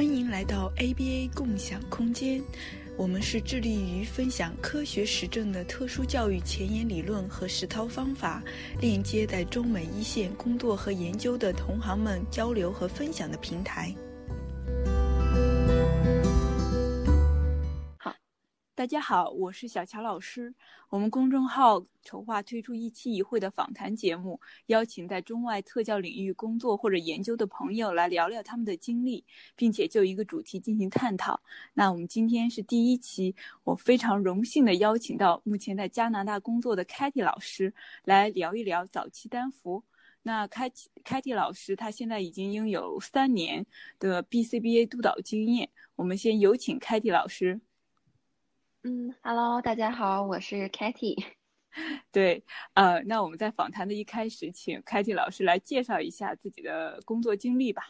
[0.00, 2.40] 欢迎来到 ABA 共享空间。
[2.96, 8.42] 我们是致力于分享科学实证的特殊教育前沿理论和实操方法，
[8.80, 13.94] 链接在中美一线工作和研究的同行们交流和分享的平台。
[18.80, 20.54] 大家好，我是小乔老师。
[20.88, 29.22] 我们公众号筹划推出一期一会的访谈节目，邀请在中外特教领域工作或者研究的朋友来聊聊他们的经历，
[29.54, 31.38] 并且就一个主题进行探讨。
[31.74, 37.74] 那我们今天是第一期，我非常荣幸的邀请到目前在加拿大工作的 Katy 老师
[38.06, 39.84] 来聊一聊早期单服。
[40.22, 43.66] 那 Katy Katy 老师他现在已经拥有三年
[43.98, 45.68] 的 BCBA 督导经验。
[45.96, 47.60] 我们先有请 Katy 老师。
[48.82, 51.22] 嗯，Hello，大家好，我是 Katy。
[52.10, 57.82] 对，呃，那我们在访谈的一开始，请 Katy 老师来介绍一下自己的工作经历吧。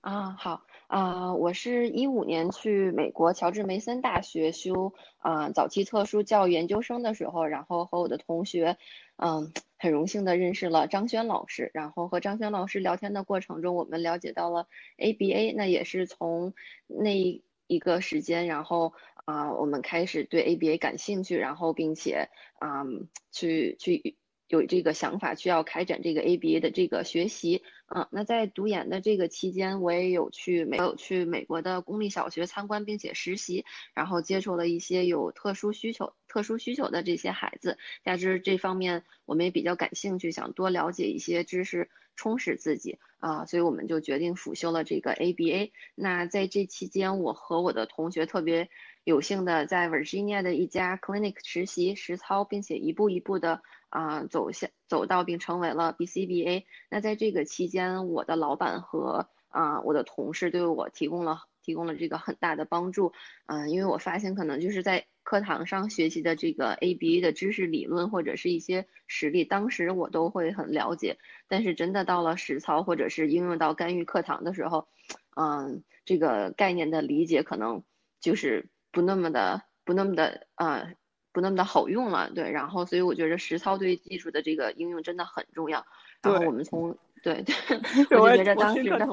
[0.00, 8.78] 啊，好，啊，我是一五年去美国乔治梅森大学修啊早期特殊教育研究生的时候，然后和我的同学，
[9.16, 16.54] 嗯，很荣幸的认识了张轩老师，然后和张轩老师聊天的过程中，我们了解到了 ABA，那也是从
[16.86, 18.94] 那一个时间，然后。
[19.24, 22.28] 啊，我们开始对 ABA 感兴趣，然后并且
[22.58, 22.84] 啊，
[23.30, 24.16] 去去
[24.48, 27.62] 有这个想法，去要开展这个 ABA 的这个学习。
[27.94, 37.78] 嗯，那在读研的这个期间，我也有去美有去美国的公立小学参观，并且实习，然后接触了一些有特殊需求、特殊需求的这些孩子。
[38.04, 41.90] 加之这方面，我们也比较感兴趣，想多了解一些知识。
[42.14, 45.70] 充实自己啊，所以我们就决定辅修了这个 ABA。
[45.94, 48.68] 那在这期间，我和我的同学特别
[49.04, 56.64] 有幸的在 Virginia 的一家 clinic 实习实操，并且一步一步的啊走向走到并成为了 BCBA。
[56.88, 63.12] 那在这个期间，我的老板和啊我的同事对我提供了提供了这个很大的帮助。
[63.46, 74.88] 嗯，因为我发现可能就是在课堂上学习的这个 ABA 的知识理论或者是一些实例，当时我都会很了解，但是真的到了实操或者是应用到干预课堂的时候，
[75.36, 77.84] 嗯，这个概念的理解可能
[78.20, 80.94] 就是不那么的不那么的呃
[81.32, 85.84] 不那么的好用了，对，然后所以我觉得实操对技术的这个应用真的很重要。
[86.20, 87.56] 然后我们从对对，
[88.20, 89.08] 我就觉得当时的。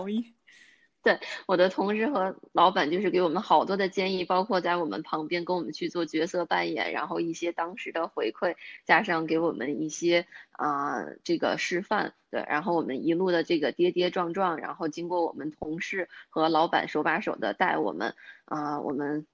[1.02, 18.14] 对我的同事和老板，就是给我们好多的建议，包括在我们旁边跟我们去做角色扮演，然后一些当时的回馈，加上给我们一些啊这个示范，对，然后我们一路的这个跌跌撞撞，然后经过我们同事和老板手把手的带我们，
[18.44, 19.26] 啊，我们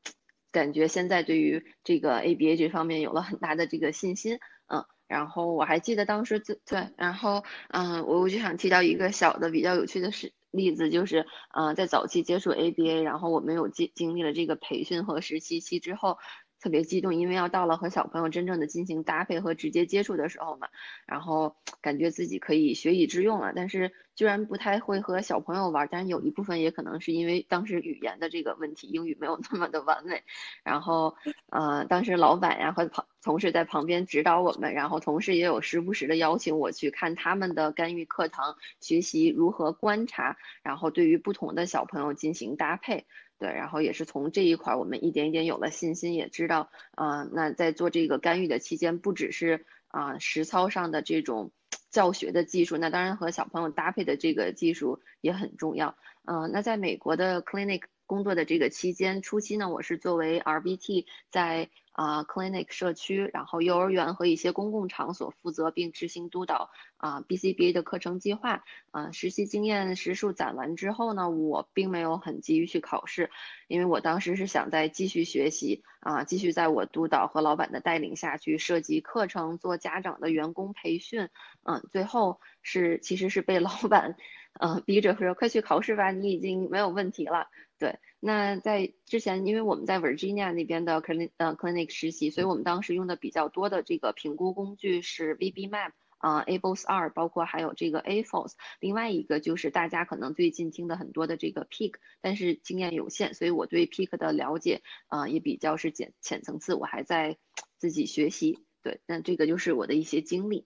[0.55, 10.31] 感觉现在对于这个 ABA 这方面有了很大的这个信心，嗯，然后我还记得当时对，然后嗯，我我就想提到一个小的比较有趣的事。
[10.51, 16.17] 例子就是，嗯，在早期接触 ABA，然后我们有经经历了这个培训和实习期之后，
[16.65, 20.67] 特别激动，因为要到了和小朋友真正的进行搭配和直接接触的时候嘛，
[21.05, 23.91] 然后感觉自己可以学以致用了，但是。
[24.15, 30.23] 居然不太会和小朋友玩，但是有一部分也可能是因为当时语言的这个问题，英语没有那么的完美。
[30.63, 31.17] 然后，
[31.49, 43.05] 呃，当时老板呀和旁同事在旁边指导我们，然后同事也有时不时的邀请我去看他们的干预课堂，学习如何观察，然后对于不同的小朋友进行搭配。
[43.37, 51.51] 对，然后也是从这一块，我们一点一点有了信心，也知道，啊，那在做这个干预的期间，不只是啊实操上的这种。
[51.91, 55.95] 教学的技术，那当然和小朋友搭配的这个技术也很重要。
[56.25, 61.69] 嗯，那在美国的 clinic 工作的这个期间，初期呢，我是作为 RBT 在。
[61.95, 68.63] 啊，clinic 社区，然后幼儿园和一些公共场所负责并执行督导啊，BCBA 的课程计划。
[68.91, 73.29] 啊，实习经验时数攒完之后呢，我并没有很急于去考试，
[73.67, 81.29] 因为我当时是想再继续学习啊，继续在我督导和老板的带领下去设计课程，做家长的员工培训。
[81.63, 84.15] 嗯，最后是其实是被老板
[84.59, 87.47] 呃逼着说快去考试吧，你已经没有问题了。
[87.77, 87.99] 对。
[88.19, 98.53] 那在之前，因为我们在 Virginia 那边的 clinic 呃 clinic 实习，所以我们当时用的比较多的这个评估工具是 VB-MAP 啊，ABOS 二，包括还有这个 AFOS。
[98.79, 107.37] 另外一个就是大家可能最近听的很多的这个 Peak，但是经验有限，所以我对 Peak 的了解啊也比较是浅浅层次，我还在
[107.77, 108.57] 自己学习。
[108.81, 110.65] 对，那这个就是我的一些经历。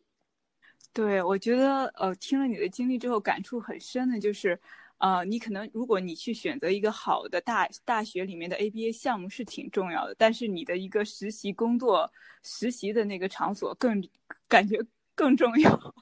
[0.93, 4.59] 对，我觉得呃听了你的经历之后，感触很深的就是。
[5.01, 12.11] 呃，你可能如果你去选择一个好的大大学里面的 ABA 项目是挺重要的，但是你的一个实习工作
[12.43, 14.05] 实习的那个场所更
[14.49, 14.77] 感觉
[15.15, 15.95] 更重要，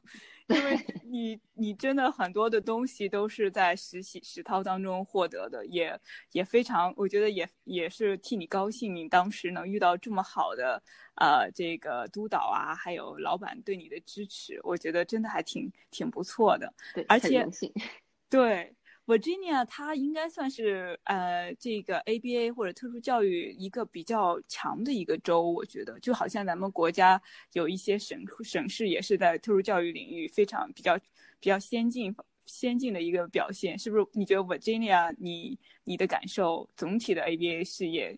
[0.48, 6.00] 因为你你真的很多的东西都是在实习实操当中获得的，也
[6.32, 10.82] 也非常，我觉得也也是替你高兴，你当时能遇到这么好的
[11.16, 16.74] 呃这个督导啊，还有老板对你的支持，我觉得真的还挺挺不错的。
[16.94, 17.46] 对，而且
[18.30, 18.74] 对。
[19.08, 27.20] Virginia，它应该算是呃这个 ABA 或者特殊教育一个比较强的一个州，我觉得就好像咱们国家
[27.54, 30.98] 有一些省省市也是在特殊教育领域非常比较
[31.40, 32.14] 比较先进
[32.46, 34.06] 先进的一个表现，是不是？
[34.12, 38.14] 你觉得 Virginia，你你的感受，总体的 ABA 事业，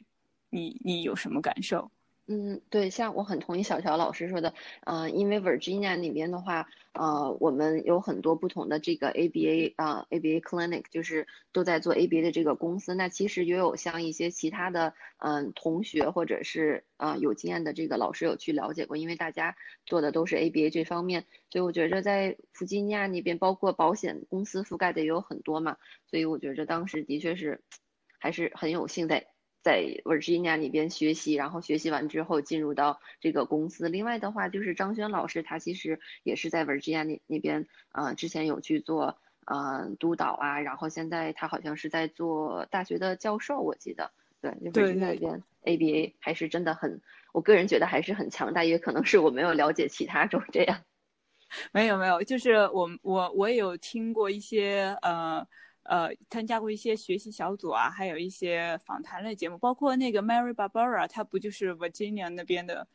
[0.49, 1.91] 你你有什么感受？
[2.31, 4.53] 嗯，对，像我很同意小乔老师说的，
[4.85, 12.93] 嗯，因为 Virginia 那边的话，呃，我们有很多不同的这个 ABA 啊，ABA clinic，就是都在做 ABA 的这个公司。
[12.93, 19.55] 那其实也有像一些其他的，嗯，同学或者是呃有经验的这个老师有去了解过，因为大家
[19.87, 27.63] 做的都是 ABA 这方面，所以我觉着在弗吉尼亚那边，包括保险公司覆盖的也有很多嘛，所以我觉着当时的确是
[28.21, 29.25] 还是很有幸在。
[29.61, 33.89] 在 Virginia 那边学习，然后学习完之后进入到这个公司。
[33.89, 44.11] 另外的话，就是张轩老师，他其实也是在 Virginia 那那边，呃，之前有去做呃督导啊，然后现在他好像是在做大学的教授，我记得。
[44.41, 47.01] 对，就 Virginia 那边 ABA 还是真的很，
[47.33, 50.79] 我个人觉得还是很强大，也可能是我没有了解其他州这样。
[51.73, 55.45] 没有没有，就是我我我也有听过一些呃。
[55.89, 62.87] 呃，参加过一些学习小组啊，还有一些访谈类节目，包括那个 Mary Barbara，她不就是 Virginia 那边的，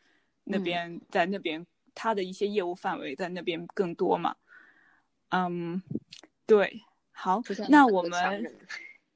[0.45, 4.37] 那边在那边，她的一些业务范围在那边更多嘛？
[5.31, 5.83] 嗯，
[6.47, 8.57] 对，好，那我们，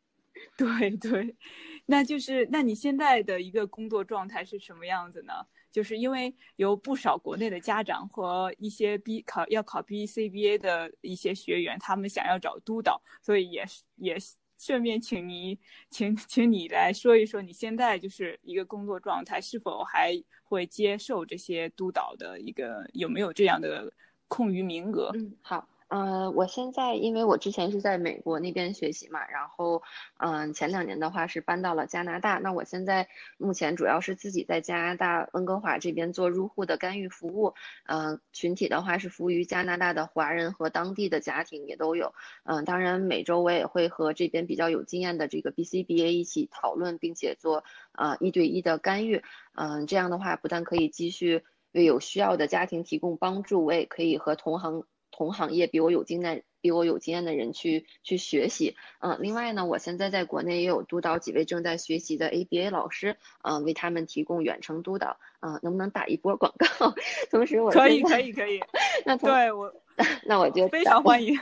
[0.59, 1.37] 对对，
[1.87, 5.47] 那就是那你现在的一个工作状态是什么样子呢？
[5.71, 14.17] 就是因为有不少国内的家长和一些 B 考要考 BCBA 的一些学员，他们想要找督导，所以也是也
[14.59, 15.59] 顺便请你，
[15.91, 20.13] 请请你来说一说你现在就是一个工作状态，是否还
[20.43, 23.93] 会接受这些督导的一个有没有这样的
[24.27, 25.13] 空余名额？
[25.15, 25.69] 嗯，好。
[25.91, 29.83] 嗯，我现在因为我之前是在美国那边学习嘛，然后
[30.19, 32.39] 嗯，前两年的话是搬到了加拿大。
[32.39, 33.09] 那我现在
[33.39, 37.55] 目前主要是自己在加拿大温哥华这边做入户的干预服务。
[37.87, 42.13] 嗯，群体的话是服务于加拿大的华人和当地的家庭也都有。
[42.45, 49.23] 嗯，当然每周我也会和这边比较有经验的这个 BCBA 一起讨论，并且做呃一对一的干预。
[49.55, 54.85] 嗯，这样的话不但可以继续为有需要的家庭提供帮助，我也可以和同行。
[55.11, 66.95] 同行业比我有经验、比我有经验的人去去学习，嗯，另外呢，我现在在国内也有督导几位正在学习的 ABA 老师，嗯，为他们提供远程督导，嗯，能不能打一波广告？
[67.31, 68.61] 同时我可以可以可以，
[69.07, 69.73] 那对我
[70.27, 71.39] 那我就非常欢迎。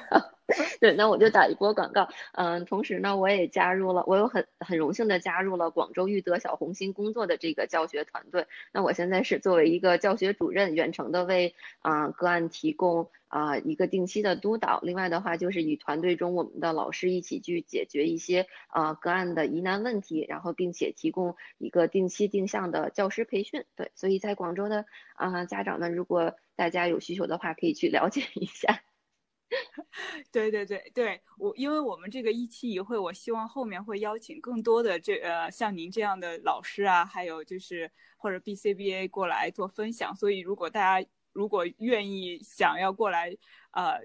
[0.81, 2.09] 对，那我就打一波广告。
[2.33, 8.47] 嗯，同时呢，我也加入了，我有很很荣幸的加入了广州育德小红心工作的这个教学团队。
[8.73, 14.79] 那我现在是作为一个教学主任，远程的为啊个案提供啊一个定期的督导。
[14.85, 23.65] 另外的话，就是与团队中我们的老师一起去解决一些啊个案的疑难问题，然后并且提供一个定期定向的教师培训。
[23.75, 24.85] 对，所以在广州的
[25.15, 28.83] 啊家长们，如果大家有需求的话，可以去了解一下。
[30.32, 40.14] 对对对对，我因为我们这个一期一会，我希望后面会邀请更多的这呃像您这样的老师啊，还有就是或者 BCBA 过来做分享。
[40.14, 43.37] 所以如果大家如果愿意想要过来，
[43.73, 43.99] 呃，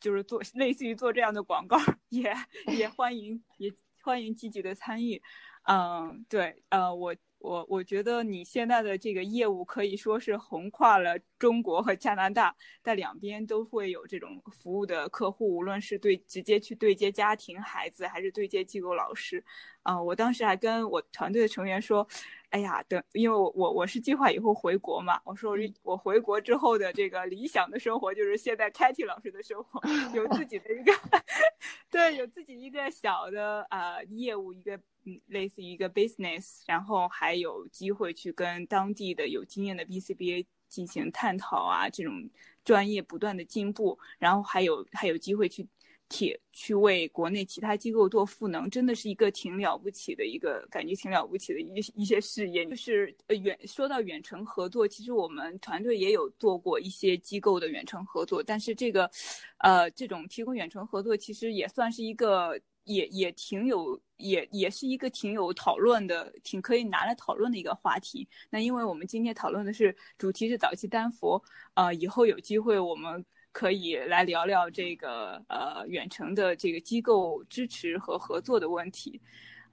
[0.00, 1.78] 就是做类似于做这样的广告，
[2.10, 2.34] 也
[2.76, 5.22] 也欢迎也欢迎积极的参与。
[5.64, 7.14] 嗯，对，呃，我。
[7.44, 19.44] 我我觉得你现在的这个业务可以说是横跨了中国和加拿大，在两边都会有这种服务的客户，无论是对直接去对接家庭、孩子，还是对接机构老师，
[19.82, 22.08] 啊，我当时还跟我团队的成员说，
[22.54, 29.80] 哎呀，等，因为我我我是计划以后回国嘛，我说我回国之后的这个理想的生活就是现在 Katy 老师的生活，
[30.14, 30.92] 有自己的一个，
[31.90, 34.80] 对，有自己一个小的啊业务一个。
[35.06, 42.30] 嗯，类似于一个 business，然后还有机会去跟当地的有经验的 BCBA 进行探讨啊，这种
[42.64, 45.68] 专业不断的进步，然后还有还有机会去
[46.16, 52.64] 铁去为国内其他机构做赋能，真的是一个挺了不起的一个感觉，挺了不起的一一些事业。
[52.66, 59.10] 就是呃远说到远程合作，其实我们团队也有做过一些机构的远程合作，但是这个，
[59.58, 62.60] 呃，这种提供远程合作其实也算是一个。
[62.86, 68.28] 也也挺有，也也是一个挺有讨论的，挺可以拿来讨论的一个话题。
[68.50, 71.42] 那因为我们今天讨论的是主题是早期丹佛，
[71.72, 79.20] 呃，以后有机会我们可以来聊聊这个呃远程的这个机构支持和合作的问题。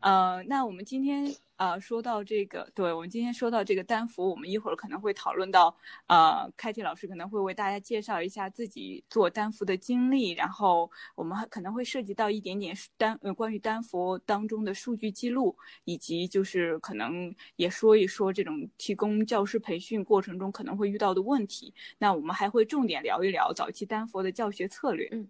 [0.02, 5.76] 呃，那我们今天啊说到这个，对我们今天说到这个单服，我们一会儿可能会讨论到，
[6.08, 15.56] 呃，开题老师可能会为大家介绍一下自己做单服的经历，然后我们还可能会涉及到一点点单呃关于单服当中的数据记录，
[15.86, 21.74] 以及就是可能也说一说这种提供教师培训过程中可能会遇到的问题。
[22.00, 25.08] 那我们还会重点聊一聊早期单佛的教学策略。
[25.12, 25.28] 嗯，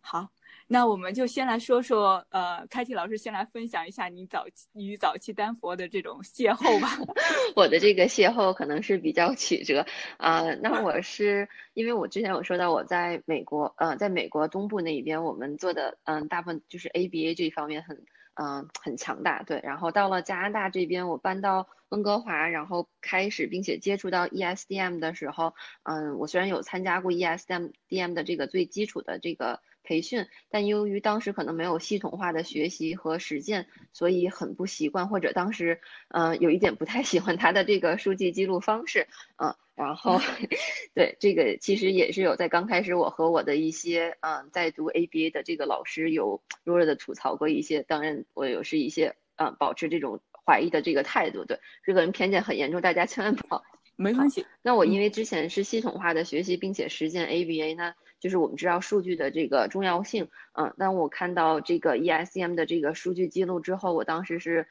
[0.00, 0.30] 好。
[0.70, 6.90] 那我们就先来说说，呃，开题老师先来分享一下你早期与早期丹佛的这种邂逅吧。
[7.56, 9.86] 我的这个邂逅可能是比较曲折
[10.18, 10.42] 啊。
[10.60, 19.62] 那我是因为我之前有说到我在美国，呃，在美国东部那一边，我们做的嗯大部分就是 ABA 这一方面很嗯很强大，对。
[19.64, 29.60] 然后到了加拿大这边，我搬到温哥华，然后开始并且接触到 ESDM 的时候，嗯，我虽然有参加过 ESDM DM 的这个最基础的这个。
[29.88, 39.06] 培训，但由于当时可能没有系统化的学习和实践，所以很不习惯，或者当时，嗯，有一点不太喜欢他的这个书记记录方式，
[39.38, 40.20] 嗯，然后，
[40.94, 53.62] 对这个其实也是有在刚开始，我和我的一些，嗯，在读 ABA 的这个老师有弱弱的吐槽过一些，当然我有是一些，嗯，保持这种怀疑的这个态度，对，这个人偏见很严重，大家千万不要。
[54.00, 54.46] 没关系。
[54.62, 57.94] 那我因为之前是系统化的学习并且实践 ABA 呢。
[58.20, 64.66] 就是我们知道数据的这个重要性，嗯，当我看到这个 ESDM 的这个数据记录之后，我当时是，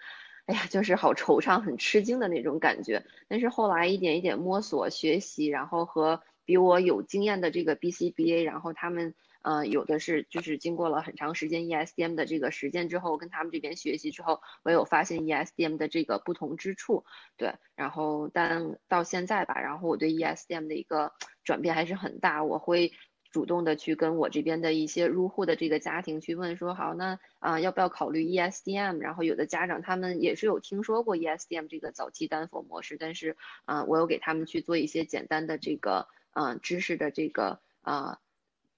[0.45, 3.03] 哎呀，就是好惆怅、很吃惊的那种感觉。
[3.27, 9.13] 但是后来一点一点摸索学习，然后和比我有经验的这个 BCBA，然后他们，
[9.43, 17.03] 呃，有的是就是经过了很长时间 ESDM 的这个实践之后，跟他们这边学习之后，我有发现 ESDM 的这个不同之处，
[17.37, 21.11] 对，然后但到现在吧，然后我对 ESDM 的一个
[21.43, 22.91] 转变还是很大，我会。
[23.37, 28.97] 主动的去跟我这边的一些入户的这个家庭去问说好，那啊要不要考虑 ESDM？
[28.97, 38.17] 然后有的家长他们也是有听说过 ESDM 这个早期单否模式，但是啊我有给他们去做一些简单的这个嗯知识的这个啊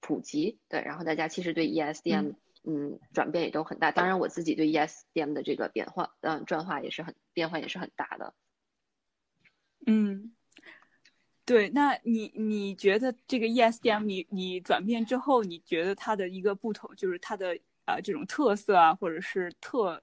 [0.00, 8.34] 普及，对，然后大家其实对 ESDM 嗯转变也都很大，当然我自己对 ESDM 的这个变化嗯转化也是很变化也是很大的，
[9.86, 10.32] 嗯。
[11.50, 20.00] 对，那你你觉得这个 ESDM 你你转变之后，你觉得它的一个不同，就是它的啊这种特色啊，或者是特。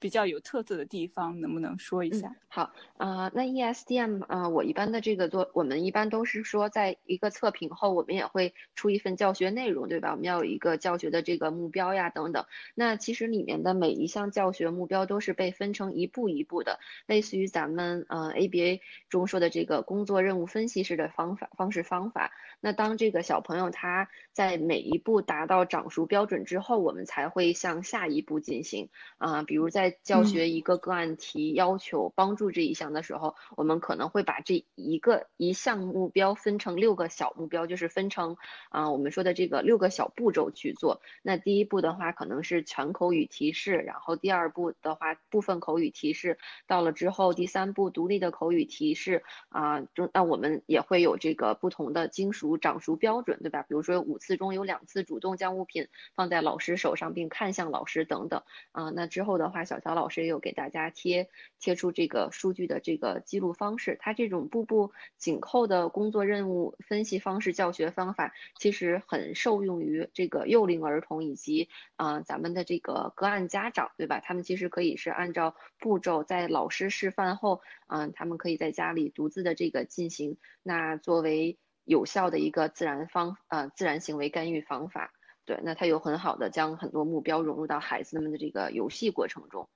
[0.00, 2.34] 比较有特色的地方，能不能说一下？
[2.48, 10.10] 好，呃，那 ESDM 啊，我一般的这个做，我们一般都是说，在一个测评后，我们也会出一份教学内容，对吧？
[10.10, 12.46] 我们要有一个教学的这个目标呀，等等。
[12.74, 18.80] 那其实里面的每一项教学目标都是被分成一步一步的，类似于咱们呃 ABA
[19.10, 22.32] 中说的这个工作任务分析式的方法方式方法。
[22.62, 28.88] 那当这个小朋友他在每一步达到掌熟标准之后，我们才会向下一步进行
[29.18, 38.36] 啊，比如在教学一个个案题要求帮助这一项的时候，我们可能会把这一个一项目标分成六个小目标，就是分成
[38.68, 41.00] 啊我们说的这个六个小步骤去做。
[41.22, 53.62] 那第一步的话可能是全口语提示，然后第二步的话部分口语提示，到了之后第三步独立的口语提示啊，中那我们也会有这个不同的精熟掌熟标准，对吧？
[53.62, 58.90] 比如说五次中有两次主动将物品放在老师手上并看向老师等等啊。
[58.90, 59.79] 那之后的话小。
[59.80, 74.20] 小老师也有给大家贴贴出这个数据的这个记录方式，它这种步步紧扣的工作任务分析方式教学方法，其实很受用于这个幼龄儿童以及啊咱们的这个个案家长，对吧？
[74.20, 85.12] 他们其实可以是按照步骤在老师示范后，嗯，他们可以在家里独自的这个进行，那作为有效的一个自然方呃自然行为干预方法。
[85.50, 89.68] 对，那他有很好的将很多目标融入到孩子们的这个游戏过程中。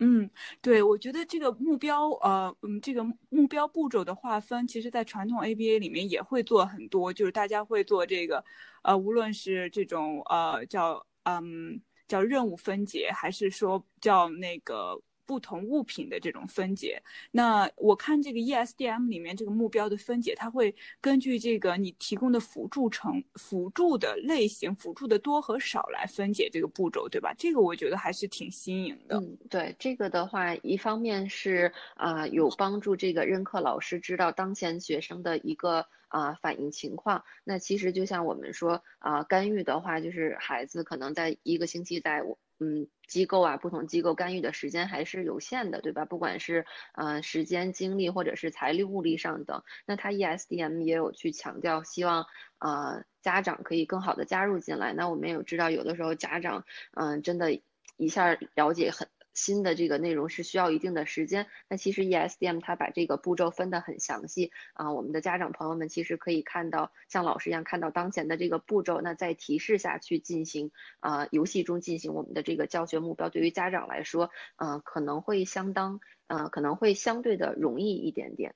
[0.00, 0.28] 嗯，
[0.60, 8.44] 对，我觉得这个目标，呃，嗯，这个目标步骤的划分，其实在传统 ABA 里面也会做很多，就是大家会做这个，
[8.82, 15.00] 呃，无论是这种呃叫嗯叫任务分解，还是说叫那个。
[15.26, 17.02] 不同物品的这种分解，
[17.32, 27.34] 那我看这个 ESDM 里面这个目标的分解，它会根据这个你提供的辅助成辅助的类型、辅助的多和少来分解这个步骤，对吧？
[27.36, 29.18] 这个我觉得还是挺新颖的。
[29.18, 35.86] 嗯，对，这个的话，一方面是啊有帮助这个任课老师知道当前学生的一个。
[36.08, 37.24] 啊，反映情况。
[37.42, 42.22] 那其实就像我们说啊，干预的话，就是孩子可能在一个星期在
[42.58, 46.04] 嗯机构啊，不同机构干预的时间还是有限的，对吧？
[46.04, 52.26] 不管是呃时间、精力或者是财力、物力上等，那它 ESDM 也有去强调，希望
[52.58, 54.92] 呃家长可以更好的加入进来。
[54.92, 57.60] 那我们也知道，有的时候家长嗯真的
[57.96, 59.08] 一下了解很。
[59.36, 78.54] 新的这个内容是需要一定的时间，那其实 ESDM 它把这个步骤分得很详细啊，我们的家长朋友们其实可以看到，像老师一样看到当前的这个步骤，那在提示下去进行啊，游戏中进行我们的这个教学目标，对于家长来说，嗯，可能会相当，嗯，可能会相对的容易一点点。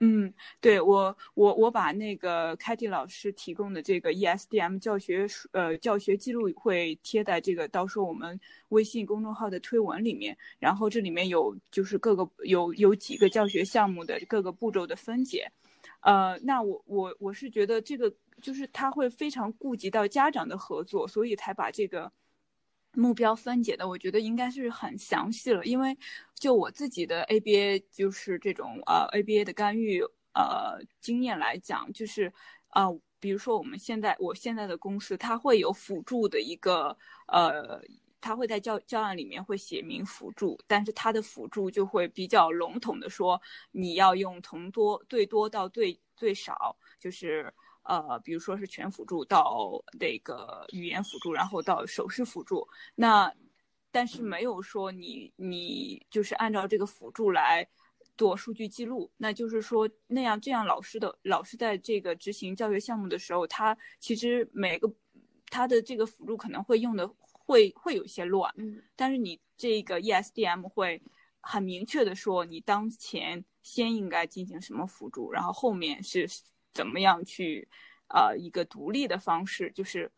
[0.00, 8.38] 嗯，对我我我把那个凯蒂老师提供的这个 ESDM 教学呃教学记录会贴在这个到时候我们
[8.68, 15.50] 微信公众号的推文里面，然后这里面有就是各个有有几个教学项目的各个步骤的分解，
[16.00, 22.12] 呃，那我我我是觉得这个就是他会非常顾及到家长的合作，所以才把这个。
[22.94, 25.96] 目标分解的，我觉得应该是很详细了，因为
[26.34, 30.02] 就我自己的 ABA 就是这种呃 ABA 的干预
[30.34, 32.32] 呃经验来讲，就是
[32.70, 36.96] 呃比如说我们现在我现在的公司，它会有辅助的一个
[37.28, 37.80] 呃，
[38.20, 43.40] 它会在教教案里面会写明辅助，但是它的辅助就会比较笼统的说，
[43.70, 47.52] 你要用从多最多到最最少，就是。
[47.88, 53.32] 呃，比如说是全辅助到那个语言辅助，然后到手势辅助，那
[53.90, 57.66] 但是没有说你你就是按照这个辅助来
[58.14, 64.92] 做数据记录，那就是说那样这样老师的老师在这个执行教学项目的时候，他其实每个
[65.48, 71.00] 他的这个辅助可能会用的会会有些乱，嗯，但是你这个 ESDM 会
[71.40, 76.28] 很明确的说你当前先应该进行什么辅助，然后后面是。
[76.78, 77.66] 怎么样去，
[78.06, 80.08] 呃，一个独立的方式，就是，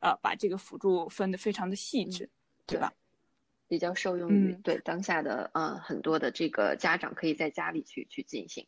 [0.00, 2.28] 呃，把这个辅助分得非常的细致，
[2.66, 2.92] 对吧？
[3.66, 8.66] 比较受用于对当下的呃很多的这个家长可以在家里去去进行。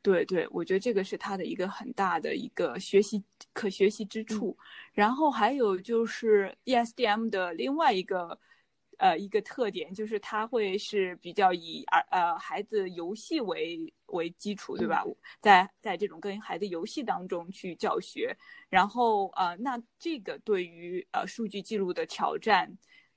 [0.00, 3.22] 对对，我觉得这个是他的一个很大的一个学习
[3.52, 4.56] 可学习之处。
[4.94, 8.40] 然后还有就是 ESDM 的另外一个。
[8.98, 15.04] 呃，一个特点就是它会是比较以儿呃孩子游戏为为基础，对吧？
[15.40, 18.36] 在在这种跟孩子游戏当中去教学，
[18.68, 22.70] 然后呃，那这个对于呃数据记录的挑战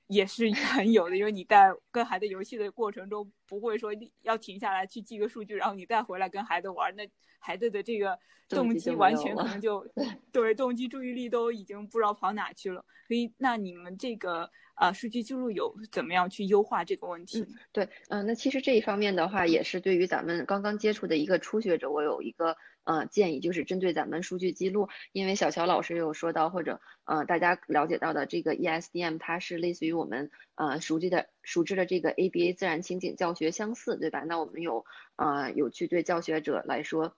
[0.08, 3.90] 也是 很有的，因为你在跟孩子游戏的过程中，不会说
[4.22, 9.84] 要停下来去记个数据，然后你再回来跟孩子玩，那孩子的这个动机完全可能就
[10.30, 12.84] 对动机注意力都已经不知道跑哪去了。
[13.08, 14.50] 所以，那你们这个。
[14.78, 17.40] 啊，数据记录有怎么样去优化这个问题？
[17.40, 34.20] 嗯，对，嗯，那其实这一方面的话，也是对于咱们刚刚接触的一个初学者，我有一个呃建议，就是针对咱们数据记录，因为小乔老师有说到，或者呃大家了解到的这个 ESDM，它是类似于我们呃熟悉的熟知的这个 ABA 自然情景教学相似，对吧？
[34.20, 34.84] 那我们有
[35.16, 37.14] 呃有去对教学者来说。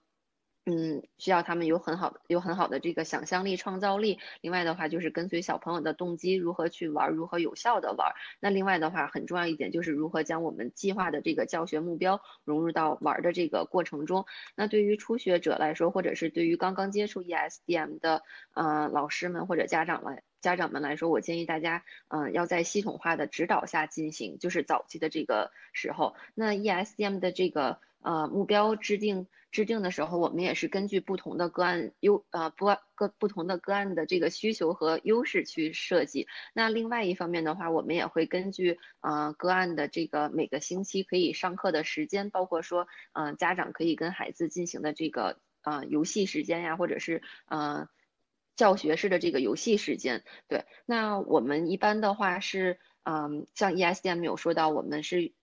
[0.63, 4.19] 嗯，需要他们有很好的、有很好的这个想象力、创造力。
[4.41, 8.13] 另外的话，就是跟随小朋友的动机，如何去玩，如何有效的玩。
[8.39, 14.27] 那另外的话，很重要一点就是如何将我们计划的这个教学目标融入到玩的这个过程中。
[14.55, 18.21] 那对于初学者来说，或者是对于刚刚接触 ESDM 的
[18.53, 26.15] 呃老师们或者家长来家长们来说，我建议大家嗯要在系统化的指导下进行，就是早期的这个时候。
[26.35, 27.79] 那 ESDM 的这个。
[28.03, 36.27] 呃，目标制定制定的时候，我们也是根据不同的个案优呃不各不同的个案的这个需求和优势去设计。
[36.51, 47.87] 那另外一方面的话，我们也会根据呃个案的这个每个星期可以上课的时间，包括说呃家长可以跟孩子进行的这个呃游戏时间呀，或者是呃
[48.61, 50.23] 教学式的这个游戏时间。
[50.47, 55.33] 对，那我们一般的话是嗯，像 ESDM 有说到，我们是。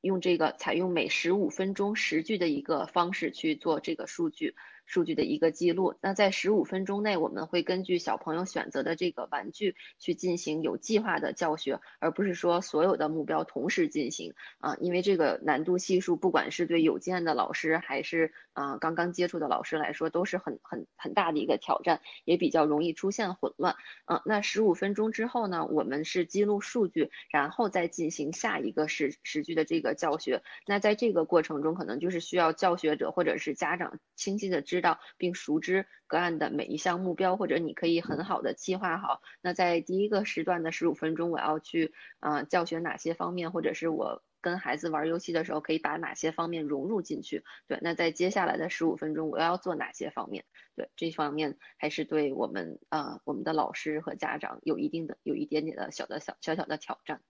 [0.00, 4.54] 用这个采用每十五分钟十句的一个方式去做这个数据。
[4.88, 23.76] 数据的一个记录，那在十五分钟内，我们会根据小朋友选择的这个玩具去进行有计划的教学，而不是说所有的目标同时进行啊，因为这个难度系数，不管是对有经验的老师还是啊刚刚接触的老师来说，都是很很很大的一个挑战，也比较容易出现混乱。
[24.06, 30.42] 嗯，那十五分钟之后呢，我们是记录数据，然后再进行下一个时时句的这个教学。
[30.66, 34.77] 那在这个过程中，可能就是需要教学者或者是家长清晰的知。
[34.78, 39.22] 知道并熟知个案的每一项目标，或者你可以很好的计划好。
[39.40, 47.42] 那在第一个时段的十五分钟，我要去啊教学哪些方面，或者是我跟孩子玩游戏的时候，可以把哪些方面融入进去？
[47.66, 50.44] 对，那在接下来的十五分钟，我要做哪些方面？
[50.76, 57.20] 对，这方面还是对我们啊，我们的老师和家长有一定的、有一点点的小的小小小的挑战。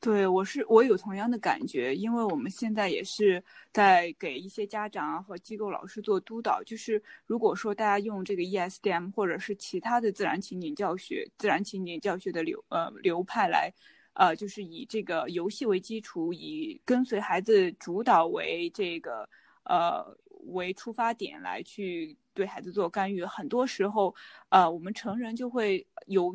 [0.00, 6.62] 对我是我有同样的感觉，因为我们现在也是在给一些家长啊和机构老师做督导。
[6.62, 13.72] 就是如果说大家用这个 ESDM 或者是其他的自然情景教学、自然情景教学的流呃流派来，
[14.12, 19.26] 呃，就是以这个游戏为基础，以跟随孩子主导为这个
[19.64, 20.04] 呃
[20.48, 24.14] 为出发点来去对孩子做干预，很多时候
[24.50, 26.30] 呃我们成人就会有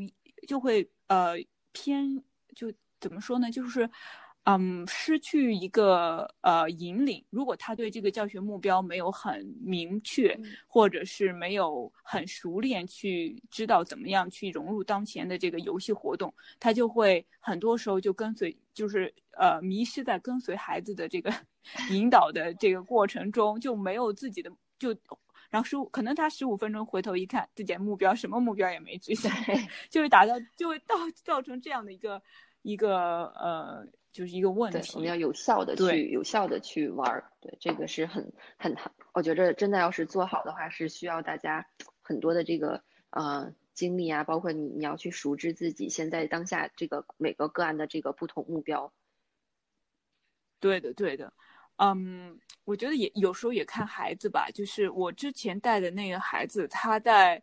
[0.47, 1.35] 就会呃
[1.71, 2.19] 偏
[2.55, 2.73] 就。
[2.99, 3.49] 怎么说呢？
[3.51, 3.89] 就是，
[4.43, 7.23] 嗯，失去一个呃引领。
[7.29, 21.31] 如果他对这个教学目标没有很明确，或者是没有很熟练去知道怎么样去融入当前的这个游戏活动，他就会很多时候就跟随，就是呃迷失在跟随孩子的这个
[21.91, 24.89] 引导的这个过程中，就没有自己的就，
[25.49, 29.29] 然后十五可能他十五分钟回头一看，自己的目标什么目标也没执行，
[29.91, 32.21] 就会达到就会造造成这样的一个。
[32.69, 34.91] 一个呃，就是一个问题。
[34.93, 38.75] 我们要有效的去有效的去玩儿，对这个是很很
[39.13, 41.65] 我觉着真的要是做好的话，是需要大家
[42.01, 48.93] 很多的这个呃精力啊，包括你你要去熟知自己现在当下这个每个个案的这个不同目标。
[50.59, 51.33] 对的，对的，
[51.77, 57.41] 嗯，我觉得也有时候也看孩子吧，就是我之前带的那个孩子，他在。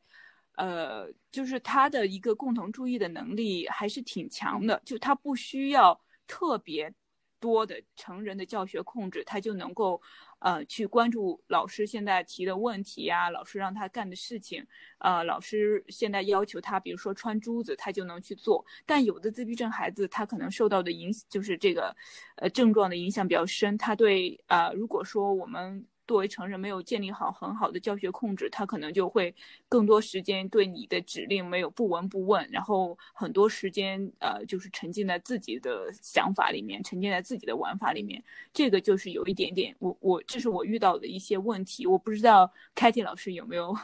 [0.57, 6.93] 呃，就是他的一个共同注意的能力还是挺强的，就他不需要特别
[7.39, 10.01] 多的成人的教学控制，他就能够
[10.39, 14.67] 呃去关注老师现在提的问题呀，老师让他干的事情，
[14.99, 18.65] 呃，老师现在要求他，比如说穿珠子，他就能去做。
[18.87, 21.95] 但有的自闭症孩子，他可能受到的影就是这个
[22.37, 25.87] 呃症状的影响比较深，他对啊，如果说我们。
[26.07, 29.35] 作为成人没有建立好很好的教学控制，他可能就会
[29.69, 43.77] 更多时间对你的指令没有不闻不问，然后很多时间呃就是沉浸在自己的想法里面，沉浸在自己的玩法里面，这个就是有一点点我我这是我遇到的一些问题，我不知道凯蒂老师有没有。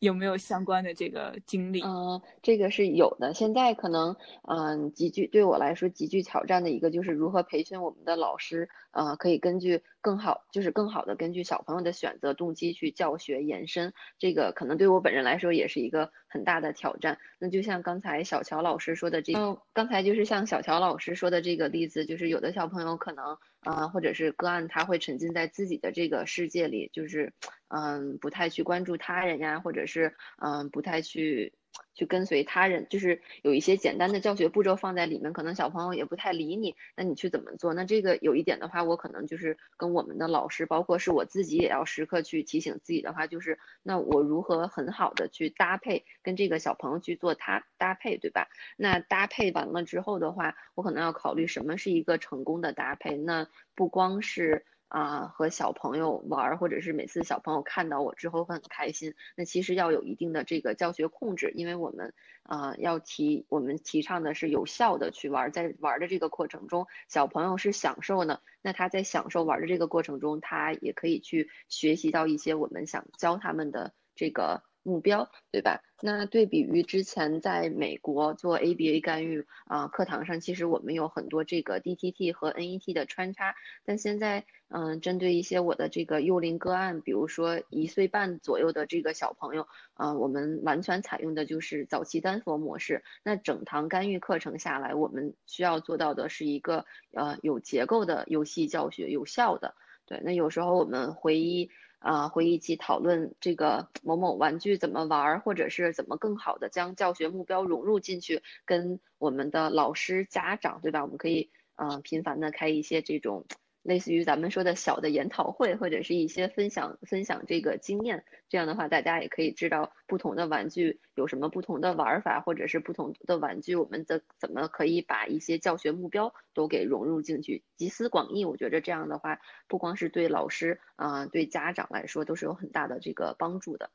[0.00, 1.82] 有没有相关的这个经历？
[1.82, 3.32] 嗯，这个是有的。
[3.32, 13.92] 现在可能，嗯，极具对我来说极具挑战的一个就是如何培训我们的老师，呃，可以根据更好，就是更好的根据小朋友的选择动机去教学延伸。
[14.18, 17.18] 这个可能对我本人来说也是一个很大的挑战。
[17.38, 23.36] 那就像刚才小乔老师说的这，嗯，刚才就是像小乔老师说的这个例子，就是有的小朋友可能。
[23.66, 27.32] 啊，或者是个案，他会沉浸在自己的这个世界里，就是，
[27.66, 31.52] 嗯，不太去关注他人呀，或者是，嗯，不太去。
[31.94, 37.74] 去跟随他人，就是有一些简单的教学步骤放在里面，可能小朋友也不太理你，那你去怎么做？
[37.74, 48.48] 那这个有一点的话，我可能就是跟我们的老师，包括是我自己，也要时刻去提醒自己的话，就是那我如何很好的去搭配，跟这个小朋友去做他搭配，对吧？
[48.76, 54.64] 那搭配完了之后的话，我可能要考虑什么是一个成功的搭配，那不光是。
[54.88, 59.14] 啊，和小朋友玩，或者是每次小朋友看到我之后会很开心。
[59.36, 68.40] 那其实要有一定的这个教学控制，因为我们啊要提，我们提倡的是有效的去玩，在玩的这个过程中，小朋友是享受呢。
[68.62, 74.62] 那他在享受玩的这个过程中，他也可以去学习到一些我们想教他们的这个。
[74.86, 75.82] 目标对吧？
[76.00, 93.02] 那对比于之前在美国做 ABA 干预啊，课堂上其实我们有很多这个 DTT 和 NET 的穿插，但现在嗯，针对一些我的这个幼龄个案，比如说一岁半左右的这个小朋友，啊，我们完全采用的就是早期单佛模式。
[93.24, 99.74] 那整堂干预课程下来，我们需要做到的是一个呃有结构的游戏教学，有效的。
[100.04, 101.70] 对，那有时候我们回忆。
[102.06, 111.02] 啊，会一起讨论这个某某玩具怎么玩，或者是怎么更好的将教学目标融入进去，跟我们的老师、家长，对吧？
[111.02, 113.44] 我们可以嗯频繁的开一些这种。
[113.86, 128.44] 类似于咱们说的小的研讨会，或者是一些分享分享这个经验，这样的话，大家也可以知道不同的玩具有什么不同的玩法，或者是不同的玩具，我们的怎么可以把一些教学目标都给融入进去，集思广益。
[128.44, 133.90] 我觉得这样的话，不光是对老师啊，对家长来说都是有很大的这个帮助的。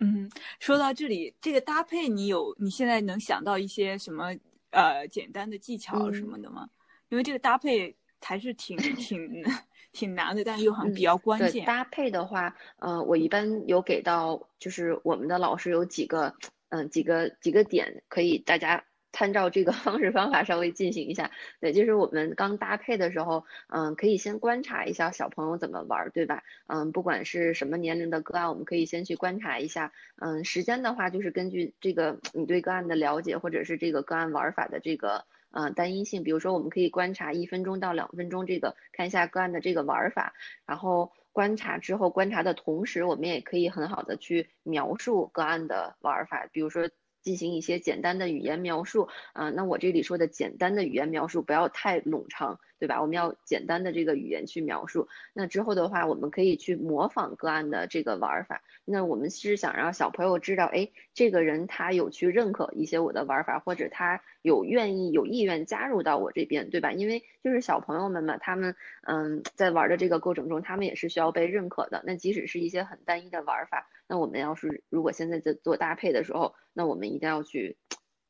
[0.00, 4.34] 嗯，说到这里，这个搭配你有你现在能想到一些什么
[4.70, 6.68] 呃简单的技巧什么的吗？
[7.08, 9.44] 因为这个搭配还是挺 挺
[9.92, 11.64] 挺难的，但又很比较关键。
[11.64, 16.34] 搭配的话，呃，我一般有给到，就是我们的老师有几个，
[16.68, 21.30] 嗯，几个几个点可以大家参照这个 方式方法稍微进行一下。
[21.60, 26.42] 对，就是我们刚搭配的时候，嗯，可以先观察一下小朋友怎么玩，对吧？
[26.66, 29.92] 嗯，不管是什么年龄的个案，我们可以先去观察一下。
[30.16, 35.24] 嗯，时间的话，就是根据这个 你对个案的了解，或者是这个个案玩法的这个。
[35.50, 40.34] 嗯，单一性，比如说我们可以观察一分钟到两分钟，这个看一下个案的这个玩法，
[40.66, 46.88] 然后观察之后，观察的同时，我们也可以很好的去描述个案的玩法，比如说。
[47.20, 53.00] 进行一些简单的语言描述，啊，那我这里说的简单的语言描述不要太冗长，对吧？
[53.00, 55.08] 我们要简单的这个语言去描述。
[55.32, 58.62] 那之后的话，我们可以去模仿个案的这个玩法。
[58.84, 66.92] 那我们是想让小朋友知道，哎，这个人他有去认可一些我的玩法，或者他有愿意有意愿加入到我这边，对吧？
[66.92, 72.02] 因为就是小朋友们嘛，他们嗯，在玩的这个过程中，他们也是需要被认可的。
[72.06, 73.88] 那即使是一些很单一的玩法。
[74.06, 77.76] 那我们要是如果现在在做搭配的时候，那我们一定要去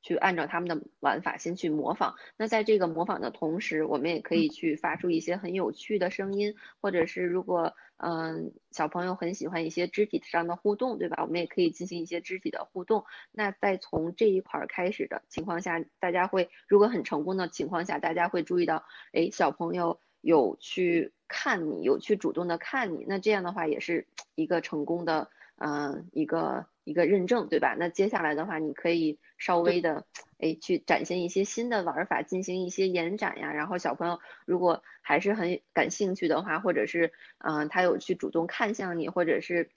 [0.00, 2.14] 去按照他们的玩法先去模仿。
[2.37, 11.22] 那在这个模仿的同时，我们也可以去发出一些很有趣的声音，或者是如果嗯小朋友很喜欢一些肢体上的互动，对吧？
[11.22, 13.04] 我们也可以进行一些肢体的互动。
[13.32, 24.06] 那在从这一块开始的情况下，大家会如果很成功的情况下，大家会注意到，哎，小朋友有去看你，有去主动的看你，那这样的话也是
[24.37, 25.30] 一个成功的。
[25.61, 27.75] 嗯，一个一个认证，对吧？
[27.79, 30.07] 那接下来的话，你可以稍微的，
[30.38, 33.53] 哎，去展现一些新的玩法，进行一些延展呀。
[33.53, 39.71] 然后小朋友如果还是很感兴趣的话，或者是嗯，他有去主动看向你，或者是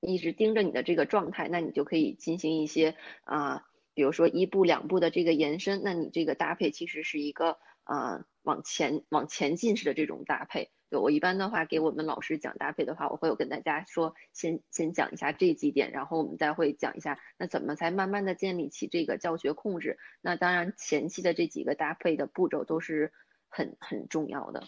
[0.00, 5.82] 一直盯着你的这个状态，那你就可以进行一些啊，比如说一步两步的这个延伸。
[5.82, 10.70] 那你这个搭配其实是一个啊，往前往前进式的这种搭配。
[10.88, 19.98] 对我一般的话，给我们老师讲搭配的话，我会有跟大家说，先先讲一下这几点，然后我们再会讲一下，那怎么才慢慢的建立起这个教学控制。
[20.20, 23.12] 那当然前期的这几个搭配的步骤都是
[23.48, 24.62] 很很重要的。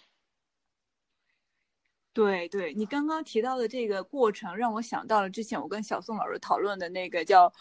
[2.13, 7.53] 对对，你刚刚提到的这个过程，让我想到了之前我跟小宋老师讨论的那个叫，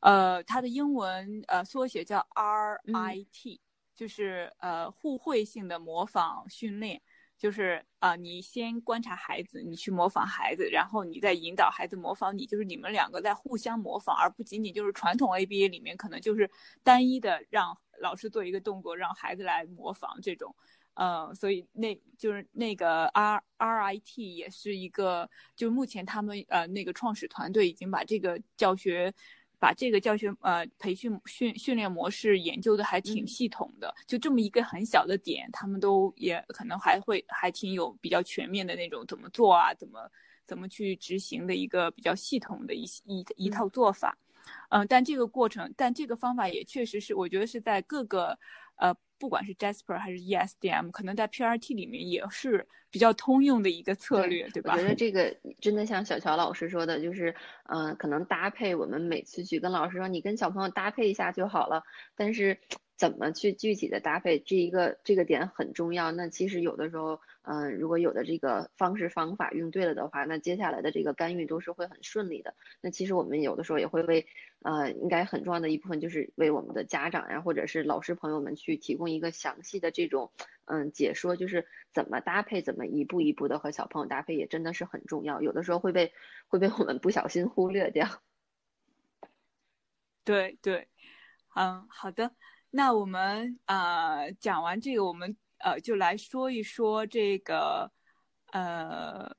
[0.00, 3.60] 呃，它的英文呃缩写叫 RIT，
[3.94, 7.02] 就是呃互惠性的模仿训练。
[7.38, 16.50] 就是啊，你先观察孩子，你去模仿孩子，然后你再引导孩子模仿你，就是你们两个在互相模仿，而不仅仅就是传统 ABA 里面可能就是
[16.82, 20.54] 单一的让老师做一个动作，让孩子来模仿这种，
[20.94, 29.14] 呃，所以那就是那个 R RIT 也是一个，就目前他们呃那个创始团队已经把这个教学。
[29.58, 40.10] 把这个教学呃培训训训练模式研究的还挺系统的，就这么一个很小的点，他们都也可能还会还挺有比较全面的那种怎么做啊，怎么
[40.46, 44.16] 怎么去执行的一个比较系统的一一一套做法，
[44.70, 48.38] 嗯，但这个过程，但这个方法也确实是我觉得是在各个
[48.76, 48.94] 呃。
[49.18, 54.74] 不管是 Jasper 还是 ESDM，可能在 PRT 里面也是比较通用的一个策略，对吧？
[54.74, 57.34] 我觉得 这个真的像小乔老师说的，就是，
[57.68, 61.82] 嗯，可能搭配我们每次去跟老师说，你跟小朋友搭配一下就好了，
[62.16, 62.58] 但是。
[62.98, 66.10] 怎么去具体的搭配这一个这个点很重要。
[66.10, 72.54] 那其实有的时候，嗯，如果有的这个方式方法用对了的话，那接下来的这个干预都是会很顺利的。
[72.82, 74.26] 那其实我们有的时候也会为，
[74.62, 80.32] 呃，应该很重要的一部分就是为我们的家长呀，或者是老师朋友们去提供一个详细的这种，
[80.64, 85.40] 嗯，解说，就是怎么搭配，怎么一步一步的和小朋友搭配，也真的是很重要。
[85.40, 86.12] 有的时候会被
[86.48, 88.08] 会被我们不小心忽略掉。
[90.24, 90.88] 对对，
[91.54, 92.32] 嗯，好的。
[92.70, 97.90] 那我们呃讲完这个，我们呃就来说一说这个
[98.52, 99.34] 呃，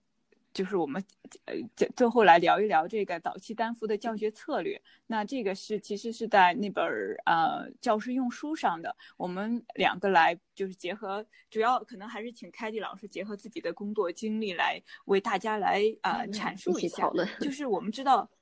[0.52, 1.04] 就是我们
[1.46, 1.54] 呃
[1.96, 4.82] 最后来聊一聊这个早期单幅的教学策略。
[5.06, 6.84] 那这个是其实是在那本
[7.26, 8.96] 呃教师用书上的。
[9.16, 17.10] 我们两个来就是结合，主要可能还是请凯蒂老师结合自己的工作经历来为大家来呃阐述一下。
[17.40, 18.28] 就是我们知道。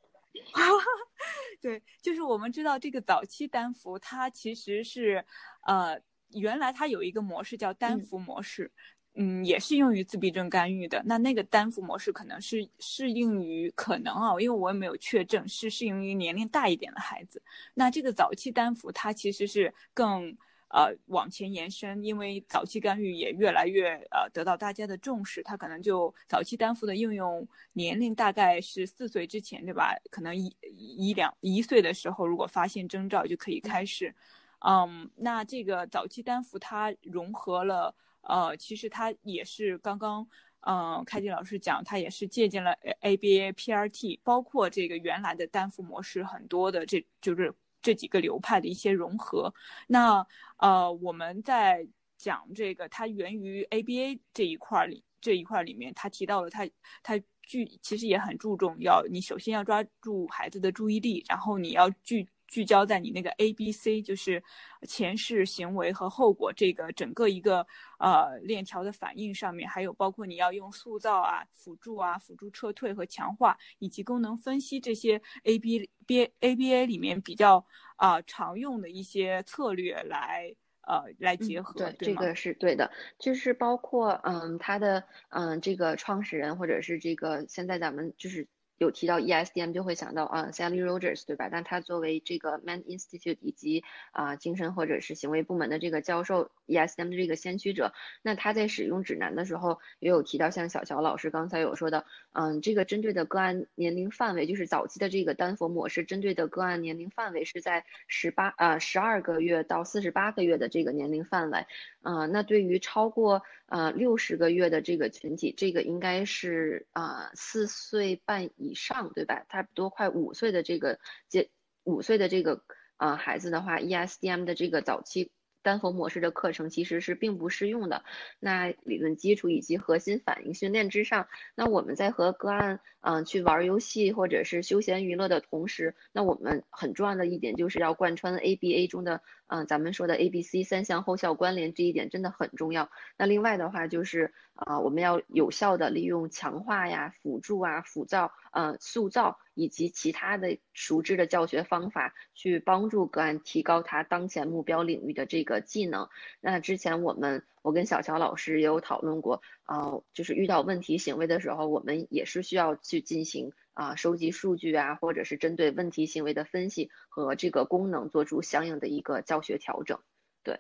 [1.62, 5.24] 对，就是我们知道这个早期单服，它其实是，
[5.66, 6.00] 呃，
[6.34, 8.72] 原来它有一个模式叫单服模式，
[9.16, 11.02] 嗯，也是用于自闭症干预的。
[11.06, 17.42] 那那个单服模式可能是适应于可能啊，因为我也没有确证，是适应于年龄大一点的孩子。
[17.74, 20.38] 那这个早期单服，它其实是更。
[20.70, 29.96] 呃，往前延伸，因为早期干预也越来越呃得到大家的重视，它可能就早期单幅的应用年龄大概是四岁之前，对吧？
[30.12, 34.14] 可能一一两一岁的时候，如果发现征兆就可以开始。
[34.60, 40.28] 嗯，那这个早期单幅它融合了，呃，其实它也是刚刚
[40.62, 47.54] 嗯开迪老师讲，它也是借鉴了 ABA PRT，包括这个原来的单幅模式很多的，这就是。
[47.88, 49.54] 这几个流派的一些融合。
[49.88, 56.68] 那呃，我们在讲这个，它源于 ABA 这一块里这一块里面，他提到了他
[57.02, 62.28] 他具其实也很注重要你首先要抓住孩子的注意力，然后你要聚。
[62.48, 64.42] 聚焦在你那个 A B C，就是
[64.88, 67.66] 前世行为和后果这个整个一个
[68.00, 77.66] 呃链条的反应上面，还有包括你要用塑造啊、辅助啊、辅助撤退和强化，以及功能分析这些 A B B A B A 里面比较
[77.98, 80.56] 啊常用的一些策略来
[80.88, 81.74] 呃来结合。
[81.78, 88.48] 对，这个是对的，就是包括嗯他的嗯这个创始人或者是这个现在咱们就是。
[88.78, 91.50] 有提到 ESDM 就会想到啊，Sally Rogers 对吧？
[91.52, 111.66] 但他作为这个 Man Institute 以及啊精神或者是行为部门的这个教授，ESDM 的这个先驱者，那他在使用指南的时候也有提到，像小乔老师刚才有说的，嗯，这个针对的个案年龄范围，就是早期的这个丹佛模式针对的个案年龄范围是在十八啊十二个月到四十八个月的这个年龄范围，
[112.04, 118.67] 啊，那对于超过呃六十个月的这个群体，这个应该是啊四岁半以。
[118.68, 119.46] 以上对吧？
[119.50, 121.00] 差不多快五岁的这个
[121.30, 121.50] 阶，
[121.84, 122.64] 五岁的这个
[122.98, 125.32] 呃孩子的话，ESDM 的这个早期。
[125.64, 128.06] 单佛模式的课程其实是并不适用的。
[128.40, 142.90] 那理论基础以及核心反应训练之上，那我们在和个案嗯去玩游戏或者是休闲娱乐的同时，那我们很重要的一点就是要贯穿 ABA 中的嗯咱们说的 ABC 三项后效关联这一点真的很重要。
[143.18, 149.38] 那另外的话就是啊我们要有效的利用强化呀、辅助啊、辅造、呃塑造。
[149.60, 156.08] 以及其他的熟知的教学方法，去帮助个案提高他当前目标领域的这个技能。
[156.42, 170.00] 那之前我们我跟小乔老师也有讨论过，啊，就是遇到问题行为的时候，我们也是需要去进行啊收集数据啊，或者是针对问题行为的分析和这个功能做出相应的一个教学调整。
[170.44, 170.60] 对，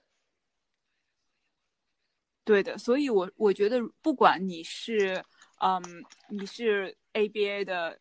[2.44, 5.24] 对的，所以我我觉得不管你是
[5.60, 5.82] 嗯
[6.30, 8.00] 你是 ABA 的。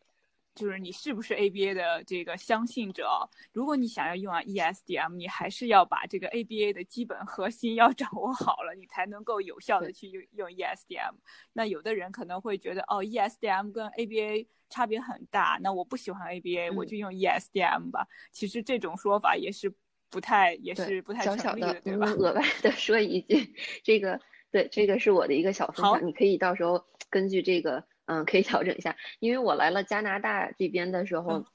[0.57, 3.07] 就是你是不是 ABA 的这个相信者？
[3.53, 11.13] 如果你想要用啊 ESDM，你还是要把这个 ABA 的基本核心要掌握好了，你才能够有效的去用用 ESDM。
[11.53, 18.07] 那有的人可能会觉得，哦，ESDM 跟 ABA 差别很大，那我不喜欢 ABA，我就用 ESDM 吧。
[18.31, 19.71] 其实这种说法也是
[20.09, 22.09] 不太，也是不太成立的，对吧？
[22.13, 24.19] 额外的说一句，这个
[24.51, 27.83] 对，这个是我的一个小分享，你可以到时候 根据这个。
[28.09, 31.45] 嗯，可以调整一下，因为我来了加拿大这边的时候，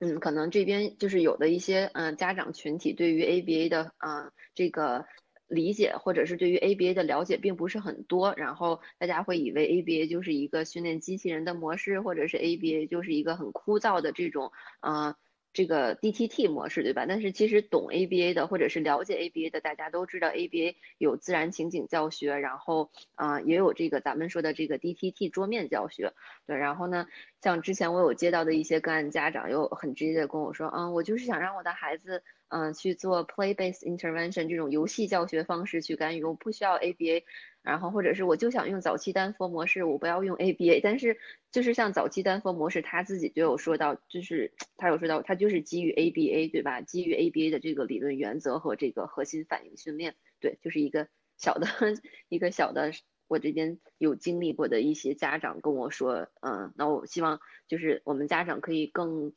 [0.00, 5.06] 嗯，可能这边就是有的一些嗯家长群体对于 ABA 的嗯这个
[5.46, 14.50] 理解，或者是对于 ABA 的了解并不是很多，然后大家会以为 ABA 就是一个训练机器人的模式，或者是 ABA 就是一个很枯燥的这种
[14.80, 15.14] 嗯。
[15.52, 17.04] 这个 DTT 模式对吧？
[17.06, 26.12] 但是其实懂 ABA 的或者是了解 ABA 的，大家都知道 ABA 有自然情景教学，然后啊也有这个咱们说的这个 DTT 桌面教学。
[26.46, 27.06] 对，然后呢，
[27.40, 32.22] 像之前我有接到的一些个案家长，有很直接的跟我说，嗯，我就是想让我的孩子。
[32.52, 37.24] 嗯，去做 play-based intervention 这种游戏教学方式去干预，我不需要 ABA，
[37.62, 40.80] 然后或者是我就想用早期单佛模式，我不要用 ABA。
[40.82, 41.16] 但是
[41.50, 46.82] 就是像早期单佛模式，他自己就有说到，就是他有说到，他就是基于 ABA，对吧？
[46.82, 51.66] 基于 ABA 的这个理论原则和这个核心反应训练，对，就是一个小的
[52.28, 52.92] 一个小的，
[53.28, 59.32] 我这边有经历过的一些家长跟我说，嗯，那我希望就是我们家长可以更。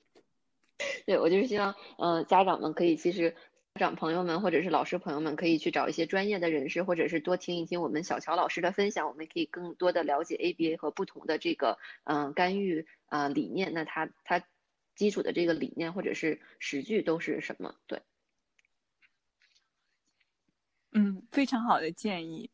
[1.06, 3.32] 对，我就是希望，嗯，家长们可以，其实
[3.76, 13.74] 家长朋友们或者是老师朋友们可以去找一些专业的人士，或者是多听一听我们小乔老师的分享，我们可以更多的了解 ABA 和不同的这个，嗯，干预啊理念。
[13.74, 14.44] 那它它
[14.96, 17.76] 基础的这个理念或者是实据都是什么？
[17.88, 18.02] 对，
[20.92, 22.52] 嗯，非常好的建议。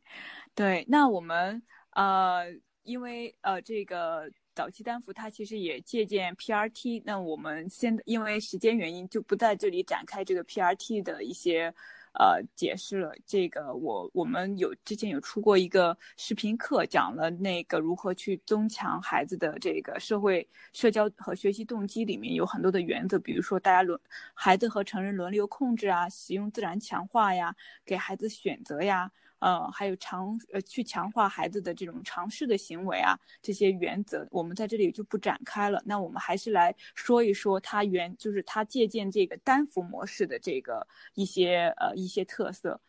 [0.53, 2.45] 对，那我们呃，
[2.83, 4.31] 因为呃这个。
[4.53, 11.73] 早期单幅它其实也借鉴 PRT，那我们先因为时间原因就不在这里展开这个 PRT 的一些
[12.13, 13.13] 呃解释了。
[13.25, 23.97] 这个我我们有之前有出过一个视频课，讲了那个如何去增强孩子的这个社会社交和学习动机，里面有很多的原则，比如说大家轮
[24.33, 29.09] 孩子和成人轮流控制啊，使用自然强化呀，给孩子选择呀。
[29.41, 35.81] 呃，还有尝呃去强化孩子的这种尝试的行为啊，这些原则我们在这里就不展开了。
[35.85, 42.79] 那我们还是来说一说它原就是它借鉴这个单幅模式的这个一些呃一些特色，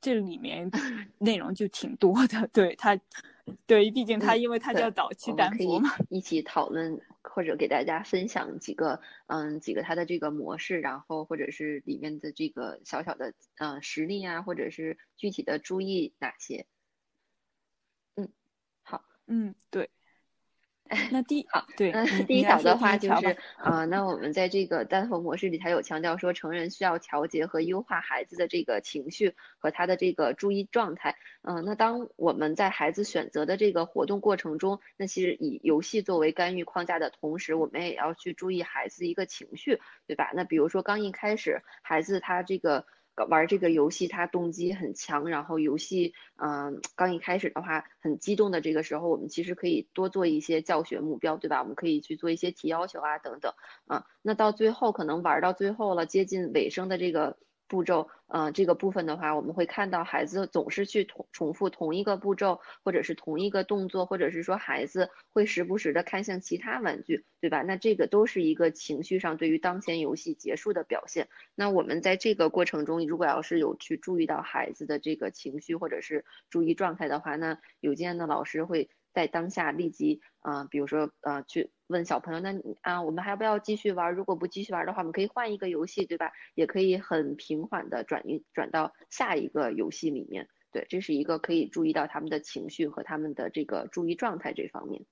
[0.00, 0.70] 这里面
[1.18, 2.46] 内容就挺多的。
[2.48, 2.98] 对它，
[3.66, 5.90] 对，毕竟它嗯因为它叫早期我们可以丹佛嘛。
[6.10, 16.66] 一起讨论，或者给大家分享几个，嗯，几个它的这个模式，然后或者是里面的这个小小的，嗯，实例啊，或者是具体的注意哪些。
[18.16, 18.28] 嗯，
[18.82, 19.90] 好，嗯，对。
[21.10, 31.16] 那第好，对，嗯，第一条的话就是，呃，那我们在这个丹佛模式里，它有强调说，成人需要调节和优化孩子的这个情绪和他的这个注意状态。
[31.42, 40.32] 嗯、那当我们在孩子选择的这个活动过程中，那其实以游戏作为干预框架的同时，我们也要去注意孩子的一个情绪，对吧？
[40.34, 42.84] 那比如说刚一开始，孩子他这个。
[43.28, 51.60] 玩这个游戏，他动机很强，然后游戏，嗯、刚一开始的话很激动的这个时候，我们其实可以多做一些教学目标，对吧？
[51.60, 53.52] 我们可以去做一些提要求啊，等等，
[53.86, 57.36] 啊，那到最后可能玩到最后了，接近尾声的这个
[57.66, 67.62] 步骤，呃，这个部分的话，我们会看到孩子总是去重重复同一个步骤，或者是同一个动作，或者是说孩子会时不时的看向其他玩具，对吧？
[67.62, 71.28] 那这个都是一个情绪上对于当前游戏结束的表现。
[71.54, 84.12] 那我们在这个过程中，如果要是有去注意到孩子的这个情绪或者是注意状态的话，那有经验的老师会在当下立即，呃，比如说，呃，去问小朋友，那你啊，我们还要不要继续玩？
[84.12, 86.32] 如果不继续玩的话，我们可以换一个游戏，对吧？
[86.54, 90.48] 也可以很平缓的转移转到下一个游戏里面。
[90.72, 95.06] 对，这是一个可以注意到他们的情绪和他们的这个注意状态这方面。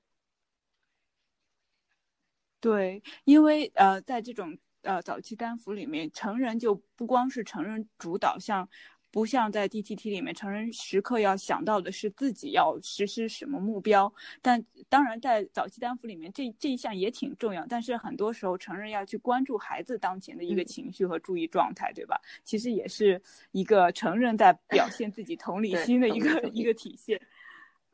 [2.61, 8.69] 对，因为呃，在这种呃早期单服里面，成人就不光是成人主导，像
[9.13, 14.13] 不像在 DTT 里面，成人时刻要想到的是自己要实施什么目标。
[14.41, 17.65] 但当然，在早期单服里面，这这一项也挺重要。
[17.69, 22.19] 但是很多时候，成人要去关注孩子当前的一个嗯情绪和注意状态，对吧？
[22.43, 27.21] 其实也是一个成人在表现自己同理心的一个一个体现。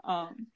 [0.07, 0.47] 嗯，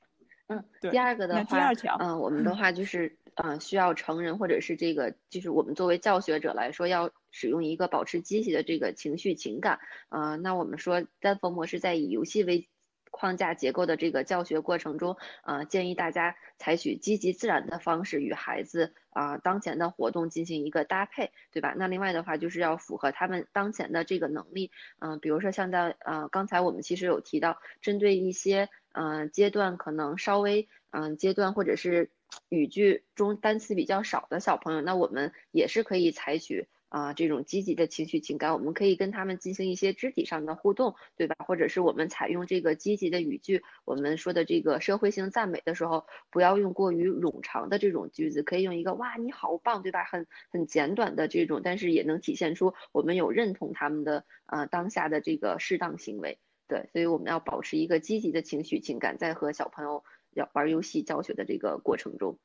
[0.47, 9.79] 嗯，对第二个的那第话，二条嗯、我们的话就是，呃，需要成人或者是这个，就是我们作为教学者来说，要使用一个保持积极的这个情绪情感。
[10.11, 12.69] 呃，那我们说丹佛模式在以游戏为
[13.11, 21.75] 框架结构的这个教学过程中，呃，建议大家采取积极自然的方式与孩子啊、当前的活动进行一个搭配，对吧？
[21.77, 32.11] 那另外的话就是要符合他们当前的这个能力，嗯、比如说像在呃刚才我们其实有提到，针对一些嗯，阶段可能稍微嗯阶段或者是
[32.49, 41.35] 语句中单词比较少的小朋友，那我们也是可以采取啊、这种积极的情绪情感，我们可以跟他们进行一些肢体上的互动，对吧？
[41.47, 50.05] 或者是我们采用这个积极的语句，我们说的这个社会性赞美的时候，不要用过于冗长的这种句子，可以用一个哇你好棒，对吧？
[50.05, 56.39] 很很简短的这种，但是也能体现出我们有认同他们的呃当下的这个适当行为。
[56.69, 60.05] 对，所以我们要保持一个积极的情绪情感，在和小朋友
[60.35, 62.39] 要玩游戏教学的这个过程中。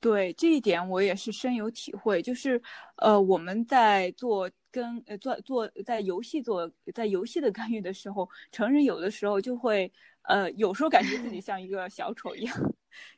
[0.00, 2.60] 对这一点我也是深有体会，就是，
[2.96, 9.90] 呃，我们在做跟呃做做在游戏做在游戏的干预的时候，成人有的时候就会，
[10.24, 12.54] 呃，有时候感觉自己像一个小丑一样，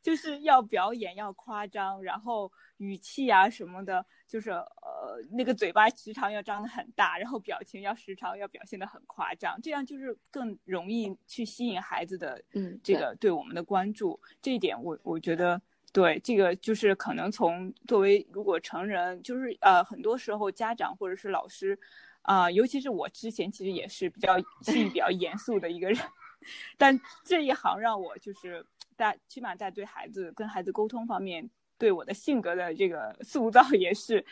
[0.03, 15.61] 就是要表演要夸张，然后语气啊什么的，就是呃那个嘴巴时常要张得很大，然后表情要时常要表现得很夸张，这样就是更容易去吸引孩子的嗯这个对我们的关注，这一点我我觉得。
[15.93, 21.79] 对，这个就是可能从作为如果成人，就是呃，很多时候家长或者是老师，
[22.20, 25.99] 啊、尤其是我之前其实也是比较 性比较严肃的一个人，
[26.77, 28.62] 但这一行让我就是
[28.97, 34.25] 在起码在对孩子跟孩子沟通方面，对我的性格的这个塑造 也是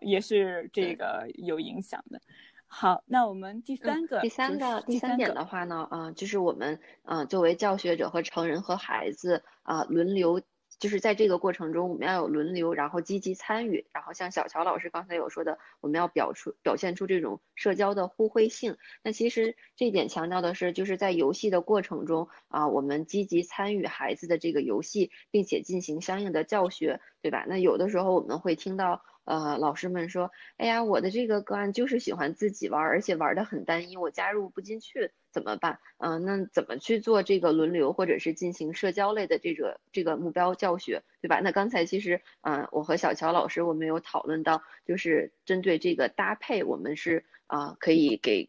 [0.00, 2.20] 也是这个有影响的。
[2.66, 10.40] 好，那我们第三个、嗯、第三个第三点的话呢，啊、呃，就是我们呃作为教学者和成人和孩子啊、呃、轮流。
[10.80, 18.76] 就是在这个过程中，我们要有轮流，然后积极参与，然后像小乔老师刚才有说的，我们要表出表现出这种社交的互惠性。
[19.04, 27.44] 那其实这一点强调的是，就是在游戏的过程中啊，我们积极参与孩子的这个游戏，并且进行相应的教学，对吧？
[27.46, 29.04] 那有的时候我们会听到。
[29.24, 35.78] 呃，老师们说，哎呀，我的这个个案就是喜欢自己玩，而且玩的很单一，我加入不进去，怎么办？
[35.98, 41.40] 嗯、那怎么去做这个轮流，或者是进行社交类的这个这个目标教学，对吧？
[41.40, 48.48] 那刚才其实，嗯、我和小乔老师我们有讨论到，就是针对这个搭配，我们是啊、可以给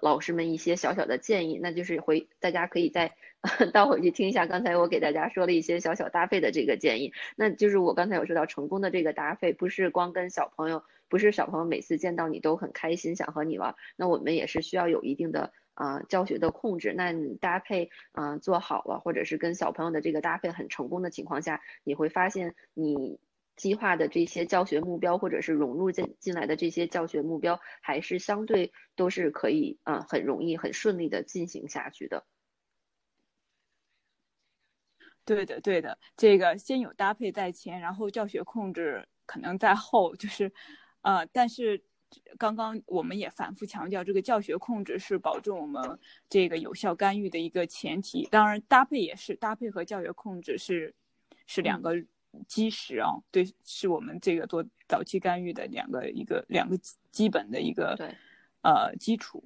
[0.00, 3.14] 老师们一些小小的建议，那就是回大家可以再
[3.72, 16.92] 倒回去听一下刚才我给大家说了一些小小搭配的这个建议，那就是我刚才有说到成功的这个搭配，不是光跟小朋友，不是小朋友每次见到你都很开心想和你玩，那我们也是需要有一定的啊教学的控制。
[16.96, 23.20] 那你搭配嗯做好了，或者是跟小朋友的这个搭配很成功的情况下，你会发现你
[23.56, 32.24] 计划的这些教学目标，或者是融入进进来的这些教学目标，还是相对都是可以嗯很容易很顺利的进行下去的。
[35.24, 40.52] 对的，对的，这个先有搭配在前，然后教学控制可能在后，就是，
[41.02, 41.80] 呃，但是
[42.38, 45.98] 刚刚我们也反复强调，这个教学控制是保证我们
[46.28, 48.28] 这个有效干预的一个前提。
[48.30, 50.94] 当然，搭配也是搭配和教学控制是
[51.46, 51.94] 是两个
[52.46, 56.78] 基石啊，对，是我们这个做早期干预的两个一个两个
[57.10, 57.96] 基本的一个
[58.62, 59.42] 呃基础，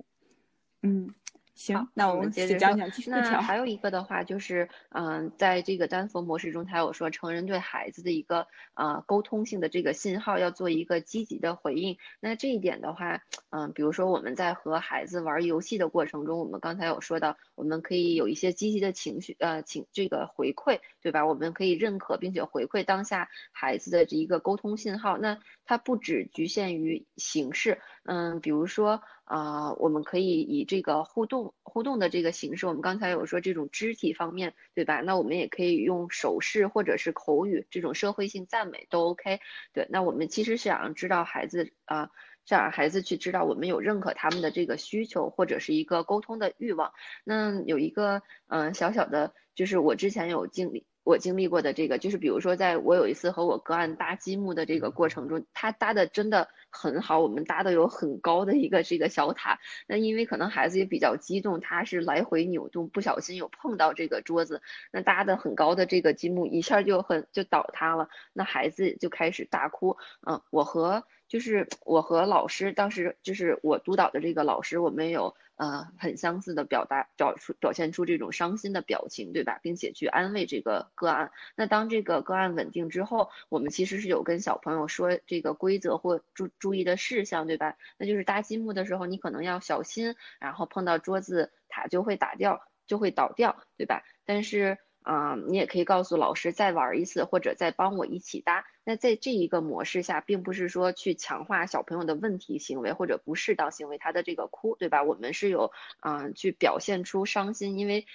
[0.82, 1.14] 嗯。
[1.56, 2.86] 行，那我们接着讲讲。
[3.06, 11.96] 那还有一个的话，就是，嗯，在这个丹佛模式中，他有说成人对孩子的一个呃沟通性的这个信号要做一个积极的回应。
[12.20, 21.24] 那这一点的话，嗯，比如说我们在和孩子玩游戏的过程中，我们刚才有说到，我们可以有一些积极的情绪，呃，情这个回馈，对吧？
[21.24, 25.16] 我们可以认可并且回馈当下孩子的这一个沟通信号。
[25.16, 29.02] 那它不只局限于形式，嗯，比如说。
[29.26, 35.00] 啊，我们可以以这个互动互动的这个形式，我们刚才有说这种肢体方面，对吧？
[35.00, 39.40] 那我们也可以用手势或者是口语这种社会性赞美都 OK。
[39.72, 42.10] 对，那我们其实是想知道孩子啊，
[42.44, 46.92] 想让孩子去知道我们有认可他们的这个需求或者是一个沟通的欲望。
[47.24, 50.86] 那有一个嗯小小的，就是我之前有经历。
[51.06, 59.60] 我经历过的这个，就是比如说，在我有一次和我个案搭积木的这个过程中，他搭的真的很好，我们搭的有很高的一个这个小塔。
[59.86, 69.96] 那因为可能孩子也比较激动，他是来回扭动，不小心有碰到这个桌子，那搭的很高的这个积木一下就很就倒塌了，那孩子就开始大哭。
[70.26, 75.36] 嗯，我和就是我和老师当时就是我督导的这个老师，我们有。
[75.56, 79.58] 呃，很相似的表达，表出表现出这种伤心的表情，对吧？
[79.62, 81.32] 并且去安慰这个个案。
[81.56, 87.76] 那当这个个案稳定之后，我们其实是有跟小朋友说这个规则或注注意的事项，对吧？
[87.98, 94.02] 那就是搭积木的时候，你可能要小心，然后碰到桌子，塔就会打掉，就会倒掉，对吧？
[94.24, 94.78] 但是。
[95.06, 98.64] 啊，你也可以告诉老师再玩一次，或者再帮我一起搭。
[98.86, 105.02] 那在这一个模式下，并不是说去强化小朋友的问题行为或者不适当行为，他的这个哭，对吧？
[105.02, 108.06] 我们是有啊，去表现出伤心，因为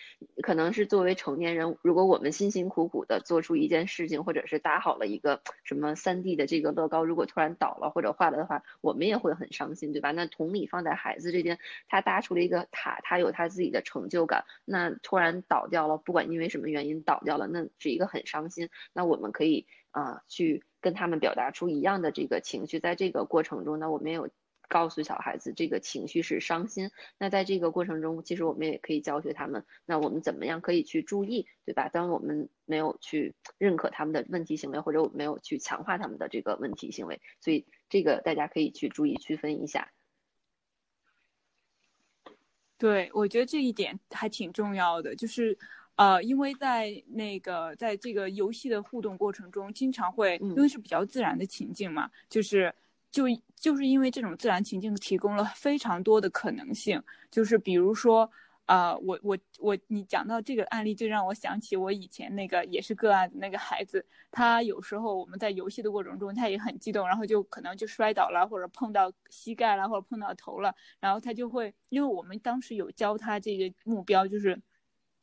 [0.41, 10.11] 可能是作为成年人，如果我们辛辛苦苦的做出一件事情，或者是搭好了一个什么三 D 的这个乐高，如果突然倒了或者坏了的话，我们也会很伤心，对吧？
[10.11, 11.59] 那同理放在孩子这边，
[11.89, 17.01] 他搭出了一个塔，他有他自己的成就感，那突然倒掉了，不管因为什么原因。
[17.03, 18.69] 倒掉了，那是一个很伤心。
[18.93, 22.79] 那我们可以啊，去跟他们表达出一样的这个情绪。
[22.79, 24.29] 在这个过程中呢，我们有
[24.67, 26.91] 告诉小孩子这个情绪是伤心。
[27.17, 31.89] 那在这个过程中，其实我们也可以教学他们，那我们怎么样可以去注意，对吧？
[31.89, 39.91] 当我们没有去认可他们的问题行为，或者我没有去强化他们的这个问题行为，所以这个大家可以去注意区分一下。
[42.77, 45.59] 对，我觉得这一点还挺重要的，就是。
[45.97, 52.73] 呃，因为在那个在这个游戏的互动过程中，经常会因为是比较自然的情境嘛，就是
[53.11, 53.25] 就
[53.55, 58.27] 就是因为这种自然情境提供了非常多的可能性，就是比如说，
[58.65, 74.59] 呃，我我我，你讲到这个案例，就让我想起我以前那个也是个案的那个孩子，他有时候我们在游戏的过程中，他也很激动，然后就可能就摔倒了，或者碰到膝盖了，或者碰到头了，然后他就会，因为我们当时有教他这个目标就是。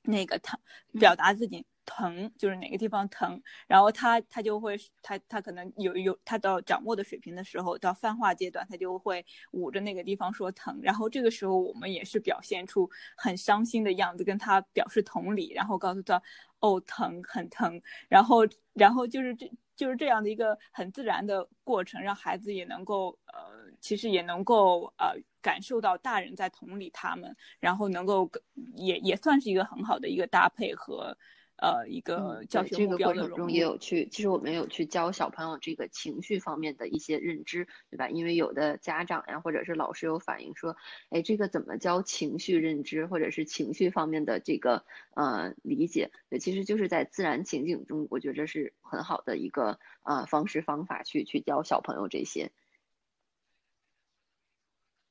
[0.02, 0.58] 那个疼，
[0.98, 16.22] 表达自己疼，就是哪个地方疼，然后他他就会，他他可能有有他到掌握的水平的时候，到泛化阶段，他就会捂着那个地方说疼，然后这个时候我们也是表现出很伤心的样子，跟他表示同理，然后告诉他，
[16.60, 25.14] 哦疼，很疼，然后然后就是这就是这样的一个很自然的过程，让孩子也能够呃，其实也能够呃。
[25.48, 28.30] 感受到大人在同理他们，然后能够
[28.74, 31.16] 也也算是一个很好的一个搭配和
[31.56, 33.48] 呃一个教学目标的融入。
[33.48, 38.10] 也有去，其实我们有去教小朋友这个情绪方面的一些认知，对吧？
[38.10, 40.76] 因为有的家长呀，或者是老师有反映说，
[41.08, 44.84] 哎，这个怎么教情绪认知，或者是情绪方面的这个
[45.16, 46.10] 呃理解？
[46.28, 52.52] 对，其实就是在自然情景中，我觉得是很好的一个呃方式方法去去教小朋友这些。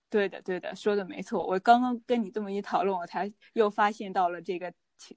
[0.10, 1.46] 对的，对的，说的没错。
[1.46, 4.74] 我刚刚跟你这么一讨论，我才又发现到了这个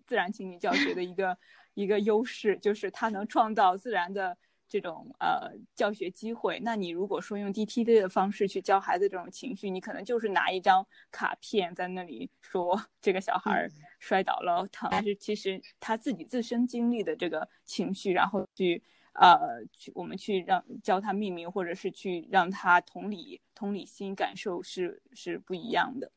[0.06, 1.38] 自然情景教学的一个
[1.74, 4.36] 一个优势，就是它能创造自然的
[4.68, 6.58] 这种呃教学机会。
[6.62, 13.68] 那你如果说用 DTD 的方式去教孩子这种情绪，你可能就是拿一张卡片在那里说这个小孩
[14.00, 18.82] 摔倒了疼，但是其实他自己自身经历的这个情绪，然后去
[19.14, 26.10] 呃去我们去让教他命名，或者是去让他同理同理心感受是是不一样的。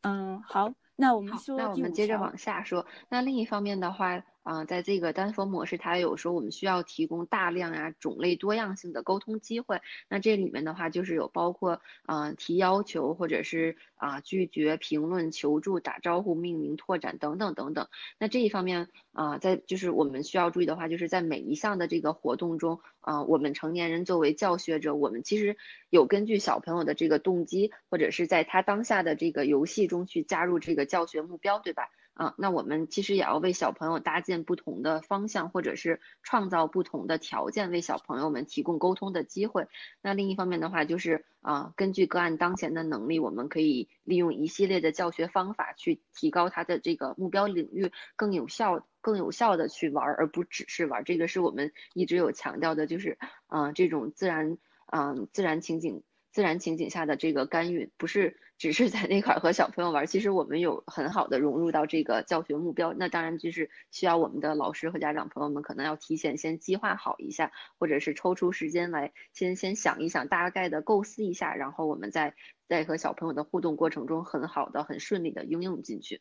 [0.00, 2.86] 嗯，好，那我们说，那我们接着往下说。
[3.10, 4.24] 那另一方面的话。
[4.42, 9.80] 啊，在这个单峰模式，它有说我们需要提供大量啊、种类多样性的沟通机会。
[10.08, 17.88] 那这里面的话，就是有包括啊提要求，或者是啊拒绝、评论、求助、打招呼、命名、拓展等等等等。
[18.18, 25.56] 那这一方面啊，在就是我们需要注意的话，就是在每一项的这个活动中啊，我们成年人作为教学者，我们其实
[25.88, 31.88] 有根据小朋友的这个动机，或者是在他当下的这个游戏中去加入这个教学目标，对吧？
[32.14, 39.66] 啊，那我们其实也要为小朋友搭建不同的方向，或者是创造不同的条件，为小朋友们提供沟通的机会。
[40.02, 51.04] 那另一方面的话，就是啊，根据个案当前的能力，我们可以利用一系列的教学方法去提高他的这个目标领域，更有效、更有效的去玩，而不只是玩。
[51.04, 56.02] 这个是我们一直有强调的，就是啊，这种自然啊，自然情景。
[56.34, 62.94] 自然情景下的这个干预，不是只是在那块和小朋友玩，其实我们有很好的融入到这个教学目标。
[62.96, 72.36] 那当然就是需要我们的老师和家长朋友们可能要提前先计划好一下，或者是抽出时间来先先想一想，大概的构思一下，然后我们在
[72.68, 76.20] 在和小朋友的互动过程中，很好的、很顺利的应用进去。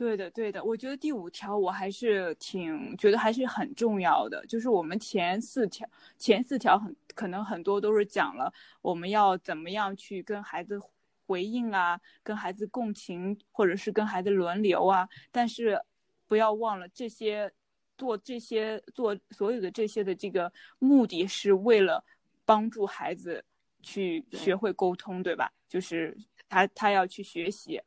[0.00, 5.86] 对的，对的，我觉得第五条我还是挺觉得还是很重要的，就是我们前四条
[6.16, 10.80] 前四条很可能很多都是讲了我们要怎么样去跟孩子
[11.26, 15.78] 回应啊，跟孩子共情，或者是跟孩子轮流啊，但是
[16.26, 17.52] 不要忘了这些
[17.98, 22.02] 做这些做所有的这些的这个目的是为了
[22.46, 23.44] 帮助孩子
[23.82, 25.52] 去学会沟通，对吧？
[25.68, 26.16] 就是
[26.48, 27.78] 他他要去学习。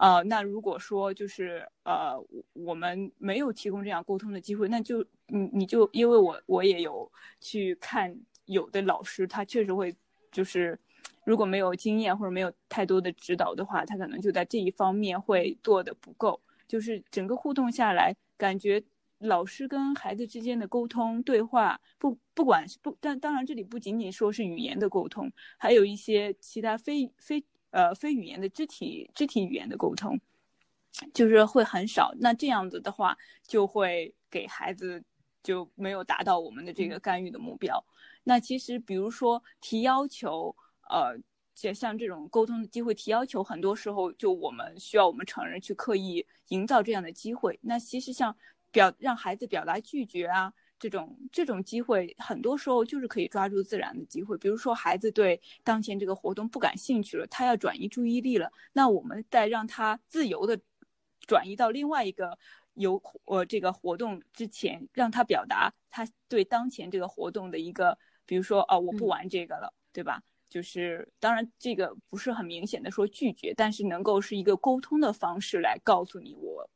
[0.00, 2.18] 呃，那如果说就是呃，
[2.54, 9.94] 我们没有提供这样沟通的机会，那就你你就因为我我也有去看有的老师，他确实会
[10.32, 10.78] 就是
[11.22, 16.40] 如果没有经验或者没有太多的指导的话，他可能就在这一方面会做的不够。
[16.66, 18.82] 就是整个互动下来，感觉
[19.18, 27.44] 老师跟孩子之间的沟通对话，不不管是不，但当然这里不仅仅说是语言的沟通，还有一些其他非非。
[27.70, 30.20] 呃，非语言的肢体肢体语言的沟通，
[31.14, 32.12] 就是会很少。
[32.18, 33.16] 那这样子的话，
[33.46, 35.02] 就会给孩子
[35.42, 37.84] 就没有达到我们的这个干预的目标。
[38.24, 40.54] 那其实，比如说提要求，
[40.88, 41.16] 呃，
[41.54, 47.58] 像像这种沟通的机会提要求，很多时候就我们需要我们成人去刻意营造这样的机会。
[47.62, 48.36] 那其实像
[48.70, 50.52] 表让孩子表达拒绝啊。
[50.80, 54.38] 这种这种机会，很多时候就是可以抓住自然的机会。
[54.38, 60.58] 比如说，孩子对当前这个活动不感兴趣了，他要转移注意力了，那我们在让他自由的
[61.26, 62.38] 转移到另外一个
[62.72, 70.22] 有呃这个活动之前，让他表达他对当前这个活动的一个，比如说哦，我不玩这个了，对吧？
[70.48, 76.70] 就是当然这个不是很明显的说拒绝，但是能够是一个沟通的方式来告诉你我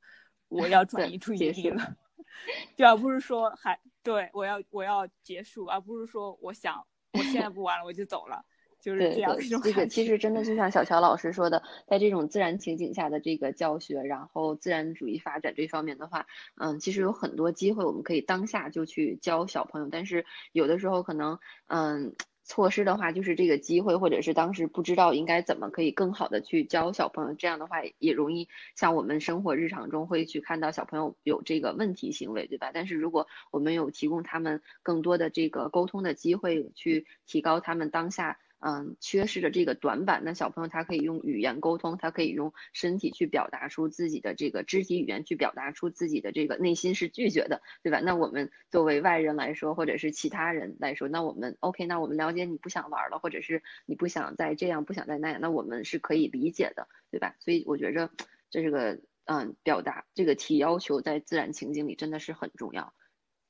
[0.48, 1.96] 我要 转移注意力了，
[2.76, 3.80] 就而不是说还。
[4.04, 8.44] 对，我要我要结束，而不是说我想我现在不玩了，我就走了，
[8.80, 16.26] 就是这样一种这个其实真的就像小乔老师说的，在这种自然情景下的这个教学，然后自然主义发展这方面的话，
[16.60, 22.14] 嗯，其实有很多机会我们可以当下就去教小朋友，但是有的时候可能，嗯。
[22.44, 32.70] 措施的话，就是这个机会，或者是当时不知道应该怎么可以更好的去教小朋友，这样的话也容易像我们生活日常中会去看到小朋友有这个问题行为，对吧？
[32.72, 38.38] 但是如果我们有提供他们更多的这个沟通的机会，去提高他们当下。
[38.66, 48.00] 嗯，缺失的这个短板，那小朋友他可以用语言沟通，他可以用身体去表达出自己的这个肢体语言，去表达出自己的这个内心是拒绝的，对吧？
[48.00, 57.36] 那我们作为外人来说，或者是其他人来说，那我们 OK，那我们了解你不想玩了，或者是你不想再这样，不想再那样，那我们是可以理解的，对吧？
[57.40, 58.10] 所以我觉着
[58.48, 62.94] 这是个嗯，表达这个提要求在自然情境里真的是很重要，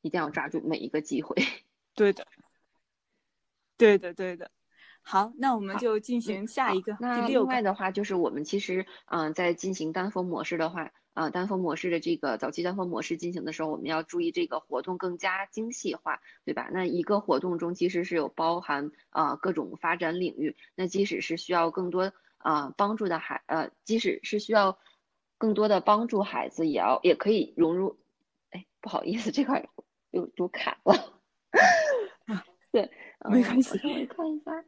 [0.02, 1.36] 一定要抓住每一个机会。
[1.94, 2.26] 对的，
[3.76, 4.50] 对的，对的。
[5.06, 6.96] 好，那我们就进行下一个。
[6.98, 16.70] 那另外的话，就是我们其实，嗯，在进行单峰模式的话，啊，单峰模式的这个早期单峰模式进行的时候，我们要注意这个活动更加精细化，对吧？
[16.72, 20.56] 那一个活动中其实是有包含啊各种发展领域。
[20.74, 24.78] 那即使是需要更多啊帮助的孩，呃，即使是需要
[25.36, 27.98] 更多的帮助孩子，也要也可以融入。
[28.50, 29.68] 哎，不好意思，这块。
[30.10, 31.20] 又读卡了。
[32.70, 32.88] 对，
[33.28, 34.64] 没关系，我看一下。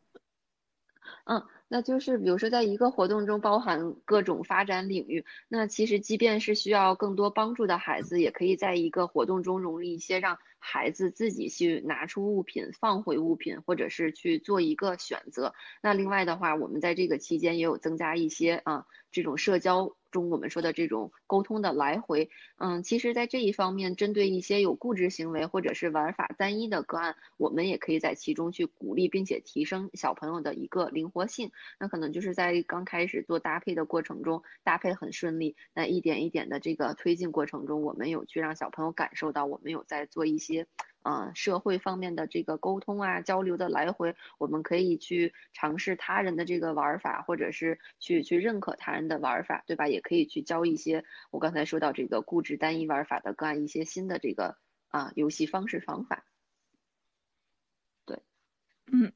[1.27, 15.55] 嗯，那就是比如说，在一个活动中包含各种发展领域，那其实即便是需要更多帮助的孩子，也可以在一个活动中融入一些让孩子自己去拿出物品、放回物品，或者是去做一个选择。
[15.83, 19.97] 那另外的话，我们在这个期间也有增加一些啊这种社交。
[20.13, 31.51] 中我们说的这种沟通的来回，嗯，其实，在这一方面，针对一些有固执行为或者是玩法单一的个案，我们也可以在其中去鼓励并且提升小朋友的一个灵活性。
[31.79, 40.67] 那可能就是在刚开始做搭配的过程中，搭配很顺利，那一点一点的这个推进过程中，我们有去让小朋友感受到我们有在做一些。
[41.09, 49.87] 嗯，社会方面的这个沟通啊，交流的来回，我们可以去尝试他人的这个玩法，或者是去去认可他人的玩法，对吧？
[49.87, 54.57] 也可以去教一些我刚才说到这个固执单一玩法的个案一些新的这个
[54.89, 56.25] 啊游戏方式方法。
[58.05, 58.21] 对，
[58.91, 59.13] 嗯。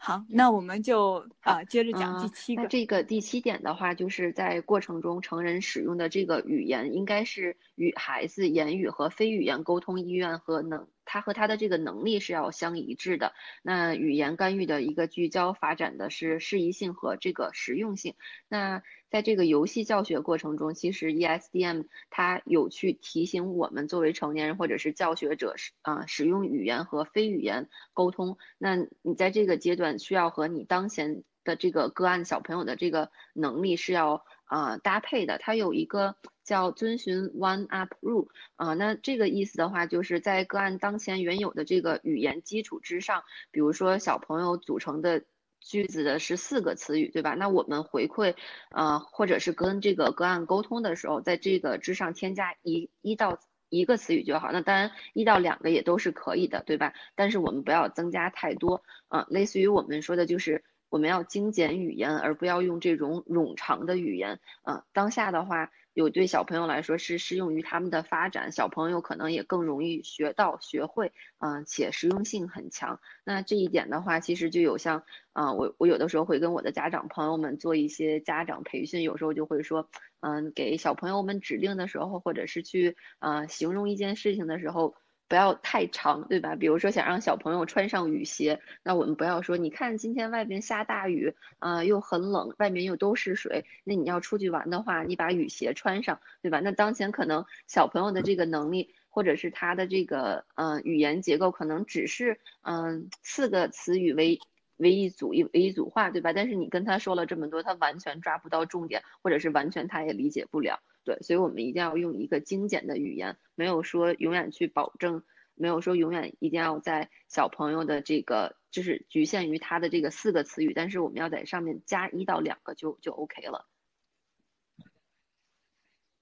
[0.00, 2.62] 好，那我们就啊接着讲第七个。
[2.62, 10.86] 那这个第七点的话，就是在过程中成人使用的这个语言，应该是与孩子言语和非语言沟通意愿和能。
[11.08, 13.32] 他和他的这个能力是要相一致的。
[13.62, 18.14] 那语言干预的一个聚焦发展的是适宜性和这个实用性。
[18.46, 28.36] 那在这个游戏教学过程中，其实 ESDM 它有去提醒我们作为成年人或者是教学者使啊使用语言和非语言沟通。
[28.58, 34.24] 那你在这个阶段需要和你当前的这个个案小朋友的这个能力是要。
[34.50, 36.16] 啊，搭配的，它有一个
[36.48, 45.24] 叫遵循 One Up Rule 啊，那这个意思的话，就是在个案当前原有的这个语言基础之上，比如说小朋友组成的
[45.60, 47.34] 句子的是四个词语，对吧？
[47.34, 48.34] 那我们回馈
[48.70, 53.38] 啊，或者是跟这个个案沟通的时候，在这个之上添加一一到
[53.68, 54.50] 一个词语就好。
[54.50, 56.94] 那当然一到两个也都是可以的，对吧？
[57.14, 60.64] 但是我们不要增加太多啊，类似于我们说的就是。
[60.90, 64.40] 我们要精简语言，而不要用这种冗长的语言。
[64.66, 73.00] 嗯，当下的话，有对小朋友来说是适用于他们的发展，小朋友可能也更容易学到、学会，嗯，且实用性很强。
[73.24, 79.90] 那这一点的话，其实就有像，啊，我我有的时候会跟我的家长朋友们做一些家长培训，有时候就会说，
[80.20, 84.94] 嗯，给小朋友们指令的时候，或者是去，呃，形容一件事情的时候。
[85.28, 86.56] 不要太长，对吧？
[86.56, 96.60] 比如说想让小朋友穿上雨鞋，那我们不要说，你看今天外边下大雨，啊，又很冷，外面又都是水，那你要出去玩的话，你把雨鞋穿上，对吧？
[96.60, 104.40] 那当前可能小朋友的这个能力，或者是他的这个，嗯，语言结构可能只是，嗯，四个词语为
[104.78, 106.32] 为一组一为一组话，对吧？
[106.32, 110.80] 但是你跟他说了这么多，他完全抓不到重点，或者是完全他也理解不了。
[111.08, 115.22] 对，所以我们一定要用一个精简的语言，没有说永远去保证，
[115.54, 123.66] 没有说永远一定要在小朋友的这个就是局限于他的这个四个词语，但是我们要在上面加一到两个就就 OK 了。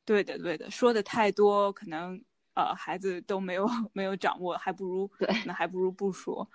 [0.04, 2.22] 对的，对的，说的太多，可能
[2.54, 6.48] 呃孩子都没有没有掌握，还不如对，那还不如不说。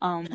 [0.00, 0.26] 嗯，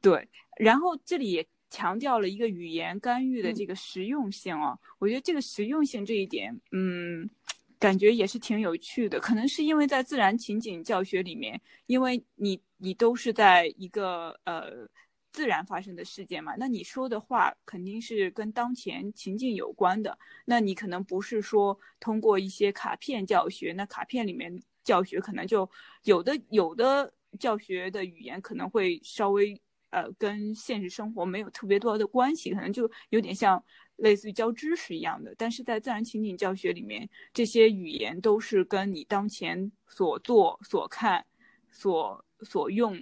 [0.00, 1.46] 对，然后这里也。
[1.70, 7.30] 强调了一个语言干预的这个实用性哦，我觉得这个实用性这一点，嗯，
[7.78, 9.20] 感觉也是挺有趣的。
[9.20, 14.88] 可能是因为在自然情景教学里面，因为你你都是在一个呃
[15.32, 20.18] 自然发生的事件嘛，那你说的话肯定是跟当前情境有关的。
[20.44, 25.70] 那你可能不是说通过一些卡片教学，那卡片里面教学可能就
[26.02, 29.60] 有的有的教学的语言可能会稍微。
[29.90, 33.62] 呃，跟现实生活没有特别多的关系，可能就有点像
[33.96, 35.34] 类似于教知识一样的。
[35.36, 41.26] 但是在自然情景教学里面，这些语言都是跟你当前所做、所看、
[41.72, 42.96] 所所用，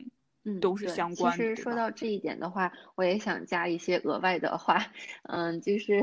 [0.44, 1.36] 嗯，都是相关的。
[1.36, 4.82] 其实说到这一点的话，我也想加一些额外的话，
[5.24, 6.00] 嗯，就是，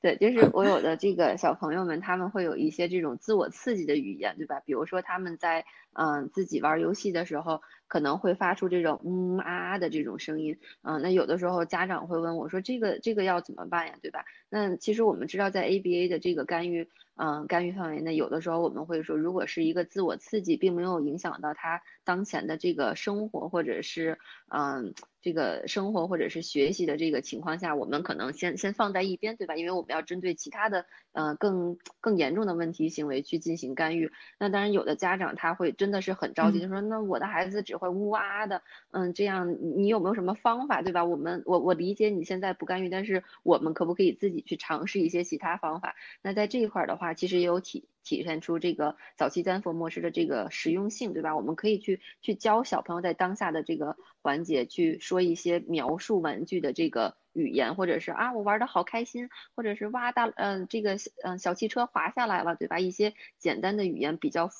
[0.00, 4.60] 对，就是我有的这个小朋友们，他们会有一些这种自我刺激的语言，对吧？
[4.60, 7.60] 比如说他们在嗯自己玩游戏的时候。
[7.88, 14.24] 可能会发出这种嗯啊的这种声音，啊，那有的时候家长会问我说这个这个要怎么办呀，对吧？
[14.48, 24.92] 那其实我们知道在 ABA 的这个干预，嗯，干预范围内，有的时候我们会说，如果是一个自我刺激，并没有影响到他当前的这个生活或者是嗯
[25.22, 29.56] 这个生活或者是学习的这个情况下，我们可能先先放在一边，对吧？
[29.56, 34.12] 因为我们要针对其他的嗯更更严重的问题行为去进行干预。
[34.38, 38.60] 那当然有的家长他会真的是很着急，就说那我的孩子只会呜哇的，
[38.90, 41.02] 嗯，这样你有没有什么方法，对吧？
[41.02, 45.94] 我们我我理解你现在不干预，但是我们可不可以自己去尝试一些其他方法？
[46.20, 47.05] 那在这一块的话。
[47.06, 51.36] 啊，其实也有体体现出这个早期丹佛模式的这个实用性，对吧？
[51.36, 62.78] 我们可以去去教小朋友在当下的这个环节去说一些描述玩具的这个语言，或者是啊我玩的好开心，或者是哇大嗯这个嗯小汽车滑下来了，对吧？
[62.78, 64.50] 一些简单的语言比较。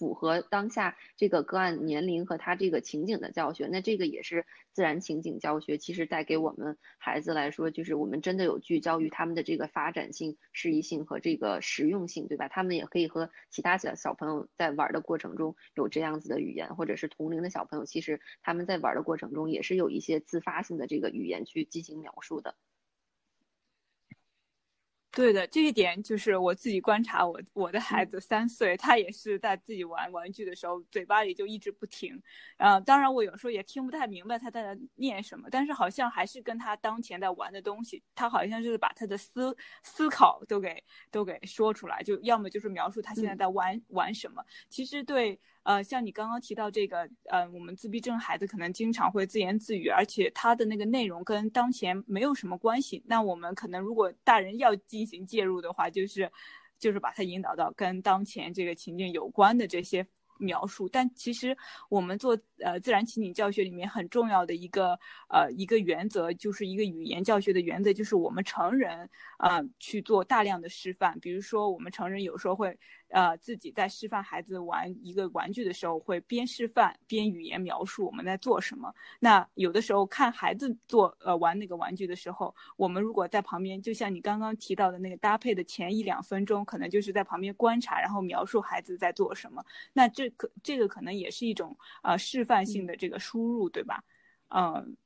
[0.00, 5.76] 符合当下这个个案年龄和他这个情景的教学，那这个也是自然情景教学。
[5.76, 12.48] 其实带给我们孩子来说，就是我们真的有聚焦于他们的这个发展性、适宜性和这个实用性，对吧？
[12.48, 22.54] 他们也可以和其他小小朋友在玩的过程中有这样子的语言，或者是同龄的小朋友，其实他们在玩的过程中也是有一些自发性的这个语言去进行描述的。
[25.12, 32.20] 对的，这一点就是我自己观察，我我的孩子三岁，他也是在自己玩玩具的时候，嘴巴里就一直不停。
[32.58, 44.44] 呃，当然我有时候也听不太明白他在念什么，但是好像还是跟他当前在玩的东西，他好像就是把他的思思考都给都给说出来，就要么就是描述他现在在玩玩什么。
[44.68, 45.40] 其实对。
[45.62, 53.02] 呃，像你刚刚提到这个，呃，我们自闭症孩子可能经常会自言自语，而且他的那个内容跟当前没有什么关系。
[53.06, 56.30] 那我们可能如果大人要进行介入的话，就是，
[56.78, 60.06] 就是把他引导到跟当前这个情境有关的这些。
[60.42, 61.54] 描述，但其实
[61.90, 62.34] 我们做
[62.64, 64.98] 呃自然情景教学里面很重要的一个
[65.28, 69.06] 呃一个原则，就是一个语言教学的原则，就是我们成人
[69.36, 71.20] 啊去做大量的示范。
[71.20, 72.74] 比如说，我们成人有时候会
[73.10, 78.92] 呃自己在示范孩子玩一个玩具的时候，会边示范边语言描述我们在做什么。
[79.18, 89.64] 那有的时候看孩子做呃玩那个玩具的时候，我们如果在旁边，就像你刚刚提到的那个搭配的前一两分钟，可能就是在旁边观察，然后描述孩子在做什么。
[89.92, 94.02] 那这可这个可能也是一种呃示范性的这个输入，对吧？
[94.48, 94.96] 嗯，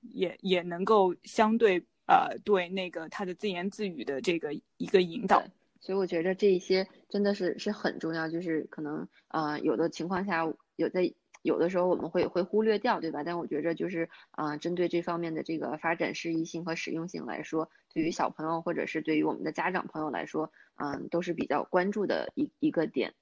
[0.00, 5.42] 也也能够相对呃对那个他的自言自语的这个一个引导。
[5.80, 10.44] 所以我觉得这一些真的是是很重要，就是可能呃有的情况下
[10.76, 11.12] 有在
[11.42, 13.22] 有的时候我们会会忽略掉，对吧？
[13.24, 23.14] 但我觉着就是啊针对这方面的这个发展适宜性和实用性来说，对于小朋友或者是对于我们的家长朋友来说，嗯都是比较关注的一一个点。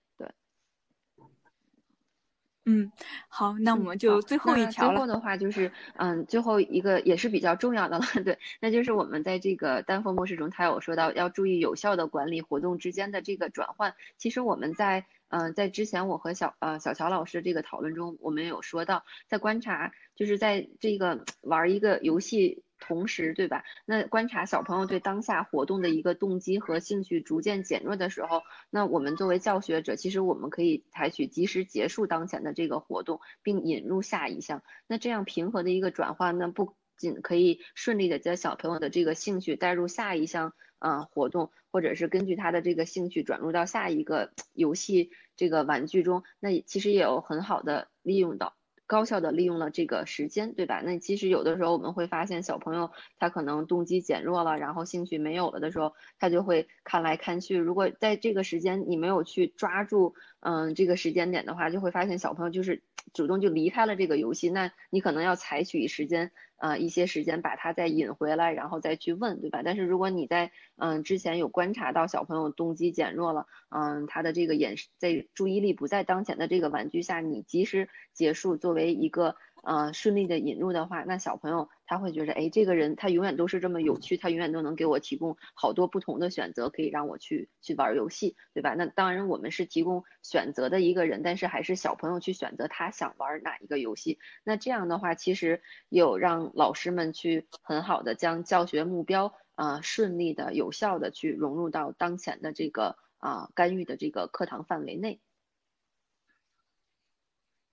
[2.69, 2.91] 嗯，
[3.29, 13.95] 好，那我们就最后一条最后的话就是，嗯，最后一个也是比较重要的了，对，那就是我们在这个单峰模式中，他有说到要注意有效的管理活动之间的这个转换。
[14.19, 22.64] 其实我们在，嗯，在之前我和小呃小乔老师这个讨论中，我们有说到，在观察，就是在这个玩一个游戏。
[22.79, 23.64] 同时，对吧？
[23.85, 34.62] 那观察小朋友对当下活动的一个动机和兴趣逐渐减弱的时候，那我们作为教学者，其实我们可以采取及时结束当前的这个活动，并引入下一项。
[34.87, 48.55] 那这样平和的一个转换，呢，不仅可以顺利的将小朋友的这个兴趣带入下一项啊活动，或者是根据他的这个兴趣转入到下一个游戏这个玩具中，那其实也有很好的利用到。
[48.87, 50.80] 高效的利用了这个时间，对吧？
[50.84, 57.57] 那其实有的时候我们会发现小朋友他可能动机减弱了，然后兴趣没有了的时候，他就会看来看去。
[57.57, 62.82] 如果在这个时间你没有去抓住，嗯，这个时间点的话，就会发现小朋友就是
[63.12, 64.49] 主动就离开了这个游戏。
[64.51, 66.30] 那你可能要采取时间。
[66.59, 69.63] 呃，一些时间把他再引回来，然后再去问，对吧？
[69.65, 79.37] 但是如果你在嗯之前有观察到小朋友动机减弱了，嗯，他的这个眼在注意力不在当前的这个玩具下，你及时结束，作为一个。
[79.67, 88.75] 呃，顺利的引入的话，那小朋友他会觉得，哎，这个人他永远都是这么有趣，他永远都能给我提供好多不同的选择，可以让我去去玩游戏，对吧？
[88.75, 94.21] 那当然我们是提供选择的一个人，但是还是小朋友去选择他想玩哪一个游戏。
[94.45, 105.21] 那这样的话，其实有让老师们去很好的将教学目标啊顺利的、有效的去融入到当前的这个啊干预的这个课堂范围内。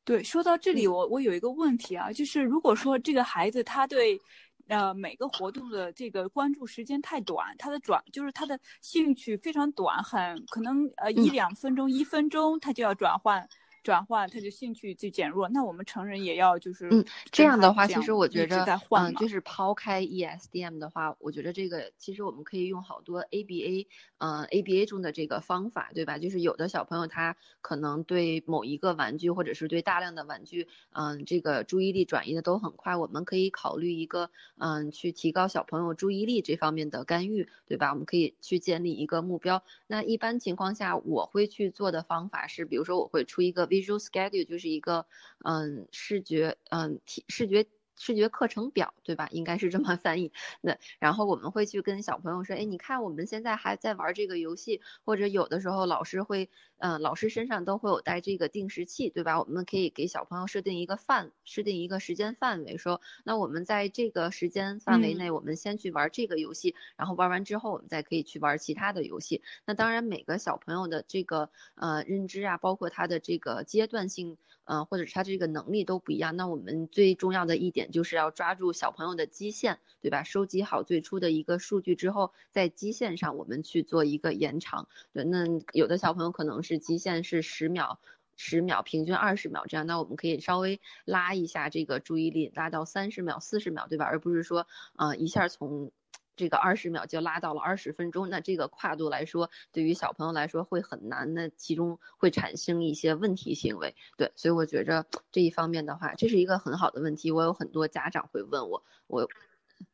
[0.06, 4.20] 对，说到这里，我我有一个问题啊，就是如果说这个孩子他对，
[4.68, 13.48] 呃，每个活动的这个关注时间太短，他的转就是他的兴趣非常短，很可能呃一两分钟、一分钟他就要转换。
[13.84, 23.88] 转换他就兴趣就减弱，那我们成人也要就是嗯这样的话，其实我觉着嗯就是抛开 ESDM 的话，我觉得这个其实我们可以用好多 ABA
[24.20, 26.18] 嗯 ABA 中的这个方法，对吧？
[26.18, 37.90] 就是有的小朋友他可能对某一个玩具或者是对大量的玩具，嗯这个注意力转移的都很快，我们可以考虑一个嗯去提高小朋友注意力这方面的干预，对吧？
[37.92, 39.62] 我们可以去建立一个目标。
[39.88, 43.73] 那一般情况下我会去做的方法是，比如说我会出一个。
[43.74, 45.08] Visual schedule 就是一个
[45.44, 47.66] 嗯视觉嗯体视觉
[47.96, 49.28] 视觉课程表，对吧？
[49.32, 50.32] 应该是这么翻译。
[50.62, 56.50] 那然后我们会去跟小朋友说，哎，你看我们现在还在玩这个游戏，或者有的时候老师会，
[56.84, 59.40] 嗯，老师身上都会有带这个定时器，对吧？
[59.40, 69.42] 我们可以给小朋友设定一个范，设定一个时间范围，说，那我们在这个时间范围内，我们先去玩这个游戏，然后玩完之后，我们再可以去玩其他的游戏。
[69.66, 74.38] 那当然，每个小朋友的这个呃认知啊，包括他的这个阶段性。
[74.66, 80.24] 呃，或者是他这个能力都不一样，那我们最重要的一点就是要抓住小朋友的基线，对吧？
[80.24, 84.88] 收集好最初的一个数据之后，在基线上我们去做一个延长。
[85.12, 88.00] 对，那有的小朋友可能是极限是十秒，
[88.36, 94.06] 十秒，平均二十秒这样，那我们可以稍微拉一下这个注意力，拉到三十秒、四十秒，对吧？
[94.06, 94.68] 而不是说，
[94.98, 95.92] 呃，一下从。
[96.36, 103.96] 这个二十秒就拉到了二十分钟，那这个跨度来说，对于小朋友来说会很难，那其中会产生一些问题行为。
[104.18, 107.30] 对，所以我觉着这一方面的话，这是一个很好的问题。
[107.32, 109.30] 我有很多家长会问我，我，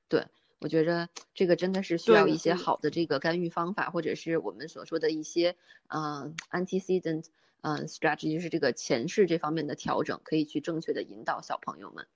[0.08, 0.28] 对
[0.60, 5.56] 我觉着 这个真的是需要一些好的这个干预方法，或者是我们所说的一些
[5.88, 7.26] 嗯 antecedent
[7.62, 12.08] 嗯 strategy，就是这个前世这方面的调整，可以去正确的引导小朋友们。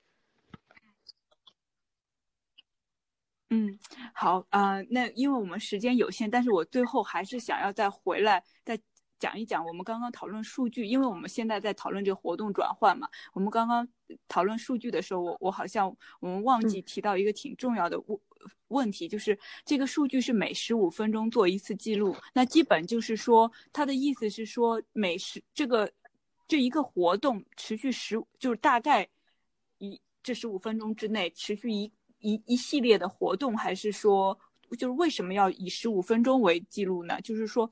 [3.49, 3.77] 嗯，
[4.15, 8.79] 好啊，那因为我们时间有限，但是我最后还是想要再回来再
[9.19, 13.07] 讲一讲我们刚刚讨论数据，因为我们现在在讨论这个活动转换嘛。
[13.31, 13.87] 我们刚刚
[14.27, 17.95] 讨论数据的时候，我我好像我们忘记提到一个挺重要的
[18.69, 25.91] 问题，就是这个数据是每十五分钟做一次记录，那基本就是说，他的意思是说每十这个
[26.47, 29.07] 这一个活动持续十，就是大概
[29.77, 31.91] 一这十五分钟之内持续一。
[32.25, 34.39] 一一系列的活动，还是说，
[34.79, 37.19] 就是为什么要以十五分钟为记录呢？
[37.19, 37.69] 就是说，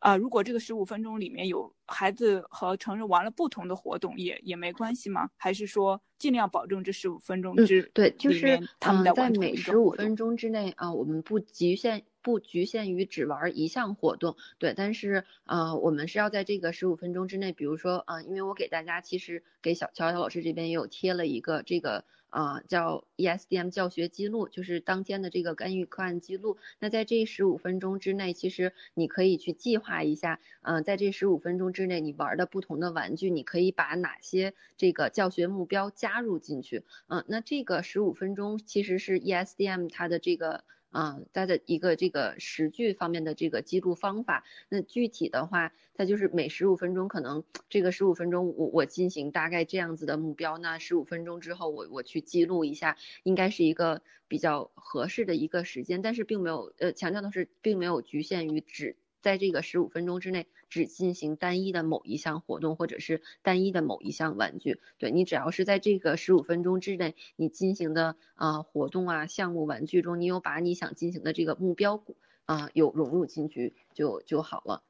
[0.00, 5.30] 啊，如果这个十五分钟里面有孩子和成人玩了不同的活动，也也没关系吗？
[5.36, 22.04] 还是说尽量保证这十五分钟之对，就是他们在每十五分钟之内啊，我们不局限不局限于只玩一项活动，对，但是啊，我们是要在这个十五分钟之内，比如说啊，因为我给大家其实给小乔乔老师这边也有贴了一个这个。
[22.30, 26.56] 啊，叫 ESDM 教学记录，就是当天的这个干预课案记录。
[26.78, 36.84] 那在这十五分钟之内，其实你可以去计划一下，嗯，在这十五分钟之内，你玩的不同的玩具，你可以把哪些这个教学目标加入进去。
[37.08, 40.64] 嗯，那这个十五分钟其实是 ESDM 它的这个。
[40.90, 60.46] 啊，它的一个这个时距方面的这个记录方法，那具体的话，它就是每十五分钟可能这个十五分钟我我进行大概这样子的目标，那十五分钟之后我我去记录一下，应该是一个比较合适的一个时间，但是并没有呃强调的是并没有局限于只在这个十五分钟之内。
[60.70, 64.80] 只进行单一的某一项活动，或者是单一的某一项玩具。
[64.98, 72.04] 对你只要是在这个十五分钟之内，你进行的啊活动啊项目玩具中，你有把你想进行的这个目标
[72.44, 74.84] 啊有融入进去就就好了。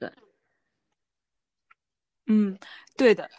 [0.00, 0.12] 对，
[2.26, 2.58] 嗯，
[2.96, 3.30] 对的，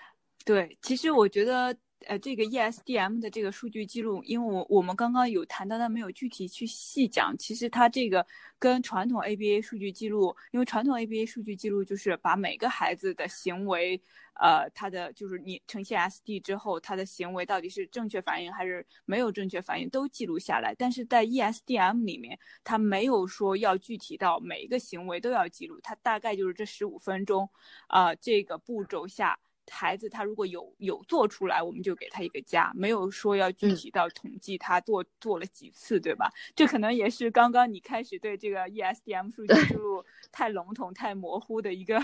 [0.46, 1.76] 对，其实我觉得。
[2.08, 7.36] 呃，这个 ESDM 的这个数据记录，因为我我们刚刚有谈到，但没有具体去细讲。
[7.38, 8.26] 其实它这个
[8.60, 14.00] 跟传统 ABA 数据记录，因为传统 ABA 数据记录就是把每个孩子的行为，
[14.42, 20.76] 呃，他的就是你呈现 SD 之后，他的行为到底是正确反应还是没有正确反应都记录下来。
[20.78, 27.50] 但是在 ESDM 里面，它没有说要具体到每一个行为都要记录，它大概就是这十五分钟，
[27.88, 29.40] 啊，这个步骤下。
[29.72, 36.30] 孩子他如果有有做出来，我们就给他一个加，没有说要具体到统计他做做了几次，对吧？
[36.56, 42.02] 这可能也是刚刚你开始对这个 ESDM 数据输入太笼统、太模糊的一个，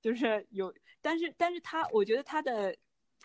[0.00, 2.76] 就是有，但是但是他我觉得他的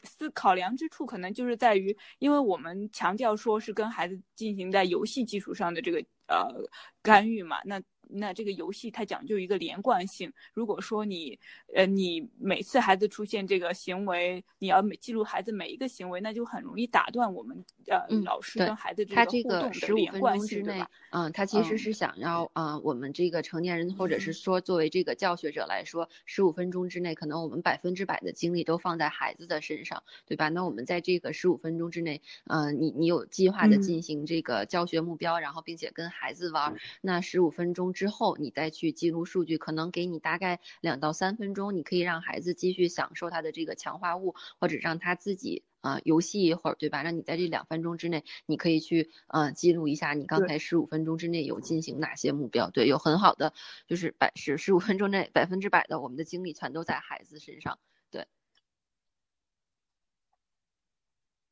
[0.03, 6.53] 思考量之处可能就是在于，因为我们强调说是跟孩子进行在游戏基础上的这个呃
[7.01, 7.81] 干预嘛，那。
[8.09, 10.31] 那这个游戏它讲究一个连贯性。
[10.53, 11.37] 如果说你，
[11.75, 20.89] 呃，你每次孩子出现这个行为，你要每记录孩子每一个行为，那就很容易打断我们呃老师跟孩子这个互动的连贯性，对吧？
[21.09, 30.49] 嗯，他其实是想要啊，我们这个成年人或者是说作为这个教学者来说，十五分钟之内，可能我们百分之百的精力都放在孩子的身上，对吧？
[30.49, 37.93] 那我们在这个十五分钟之内，嗯，你你有计划的进行这个教学目标，然后并且跟孩子玩，那十五分钟。
[37.97, 47.01] 之后你再去记录数据，可能给你大概两到三分钟，你可以让孩子继续享受他的这个强化物，或者让他自己啊游戏一会儿，对吧？
[47.01, 53.51] 让你在这两分钟之内，你可以去呃记录一下你刚才十五分钟之内有进行哪些目标，对，有很好的
[53.87, 57.79] 就是百十十五分钟内百分之百的我们的精力全都在孩子身上，
[58.11, 58.27] 对。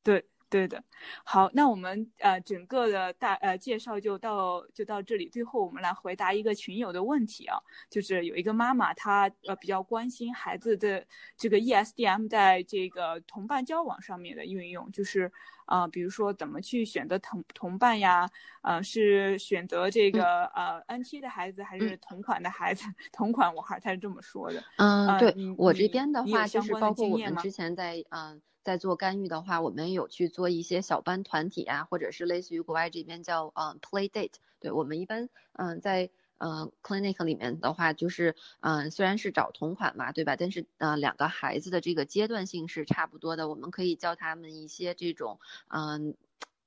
[0.06, 0.24] 对。
[0.56, 0.82] 对的，
[1.26, 5.28] 好，那我们呃整个的大呃介绍就到就到这里。
[5.28, 7.58] 最后我们来回答一个群友的问题啊，
[7.89, 15.30] 就是有一个妈妈她呃比较关心孩子的这个 ESDM 在这个同伴交往上面的运用，就是
[15.66, 18.30] 啊比如说怎么去选择同同伴呀，
[18.62, 22.86] 呃是选择这个呃 N 七的孩子还是同款的孩子？
[23.12, 24.64] 同款我还他是这么说的。
[24.78, 28.41] 嗯，对我这边的话就是包括我们之前在嗯。
[28.66, 34.34] 在做干预的话，我们有去做一些小班团体啊，或者是类似于国外这边叫嗯 play date。
[34.59, 36.09] 对我们一般嗯在
[36.39, 40.36] 嗯 clinic 里面的话，就是嗯虽然是找同款嘛，对吧？
[40.36, 45.39] 但是呃两个孩子的这个阶段性是差不多的，我们可以教他们一些这种
[45.70, 46.16] 嗯。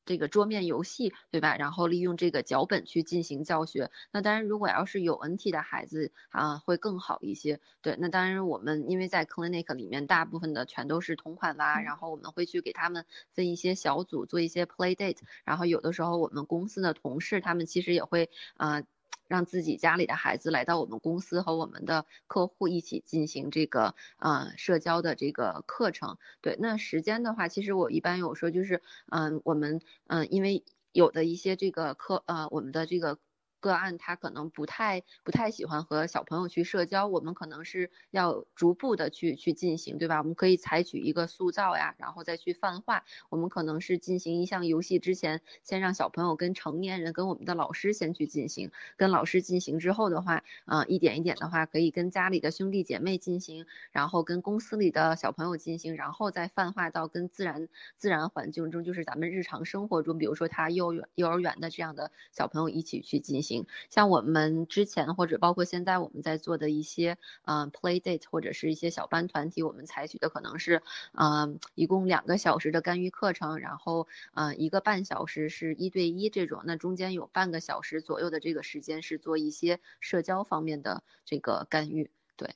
[0.08, 1.54] 这个桌面游戏，对吧？
[1.58, 3.90] 然后利用这个脚本去进行教学。
[4.10, 7.60] 那当然，如果要是有 NT 的孩子啊，会更好一些。
[7.82, 13.04] 对，那当然我们因为在 clinic 里面，大部分的全都是同款娃，然后我们会去给他们
[13.34, 15.18] 分一些小组，做一些 play date。
[15.44, 18.82] 然后有的时候我们公司的同事，他们其实也会啊。
[19.28, 26.18] 让自己家里的孩子来到我们公司和我们的客户一起进行这个呃社交的这个课程。
[26.40, 33.18] 对，那时间的话，其实我一般有说就是，嗯，我们嗯，因为有的一些这个课呃，我们的这个。
[33.60, 40.18] 个案他可能不太不太喜欢和小朋友去社交，我们可能是要逐步的去去进行，对吧？
[40.18, 43.04] 我们可以采取一个塑造呀，然后再去泛化。
[43.30, 63.47] 我们可能是进行一项游戏之前，先让小朋友跟成年人跟我们的老师先去进行，跟老师进行之后的话，啊，一点一点的话，可以跟家里的兄弟姐妹进行，然后跟公司里的小朋友进行，然后再泛化到跟自然自然环境中，就是咱们日常生活中，比如说他幼儿园幼儿园的这样的小朋友一起去进行。
[63.48, 70.82] 行像我们之前或者包括现在我们在做的一些，嗯，play date 或者是一些小班团体，我们采取的可能是，
[71.14, 82.54] 嗯，一共两个小时的干预课程，然后，嗯，一个半小时是一对一这种，那中间有半个小时左右的这个时间是做一些社交方面的这个干预，对。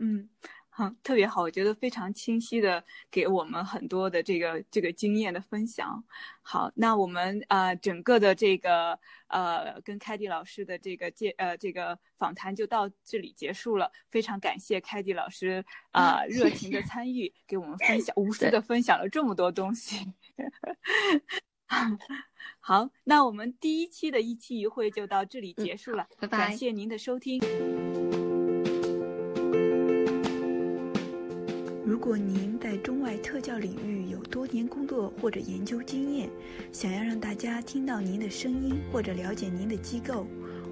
[0.00, 0.28] 嗯。
[1.02, 6.02] 特别好，我觉得非常清晰的给我们很多的这个这个经验的分享。
[6.42, 13.90] 好，那我们啊整个的这个呃跟凯蒂老师的这个介呃这个访谈就到这里结束了。
[14.10, 20.12] 非常感谢凯蒂老师啊 热情的参与，给我们分享 无私的分享了这么多东西。
[22.58, 27.40] 好，那我们第一期的一期一会就到这里结束了，拜拜，感谢您的收听。
[31.90, 36.30] 如果您在中外特教领域有多年工作或者研究经验，
[36.70, 40.24] 想要让大家听到您的声音或者了解您的机构，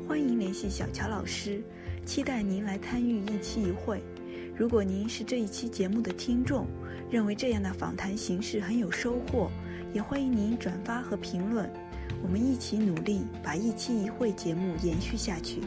[0.07, 1.61] 欢迎联系小乔老师，
[2.07, 4.01] 期待您来参与一期一会。
[4.57, 6.69] 如果您是这一期节目的听众，
[7.11, 9.51] 认为这样的访谈形式很有收获，
[9.93, 11.69] 也欢迎您转发和评论，
[12.23, 15.62] 我们一起努力把一期一会节目延续下去。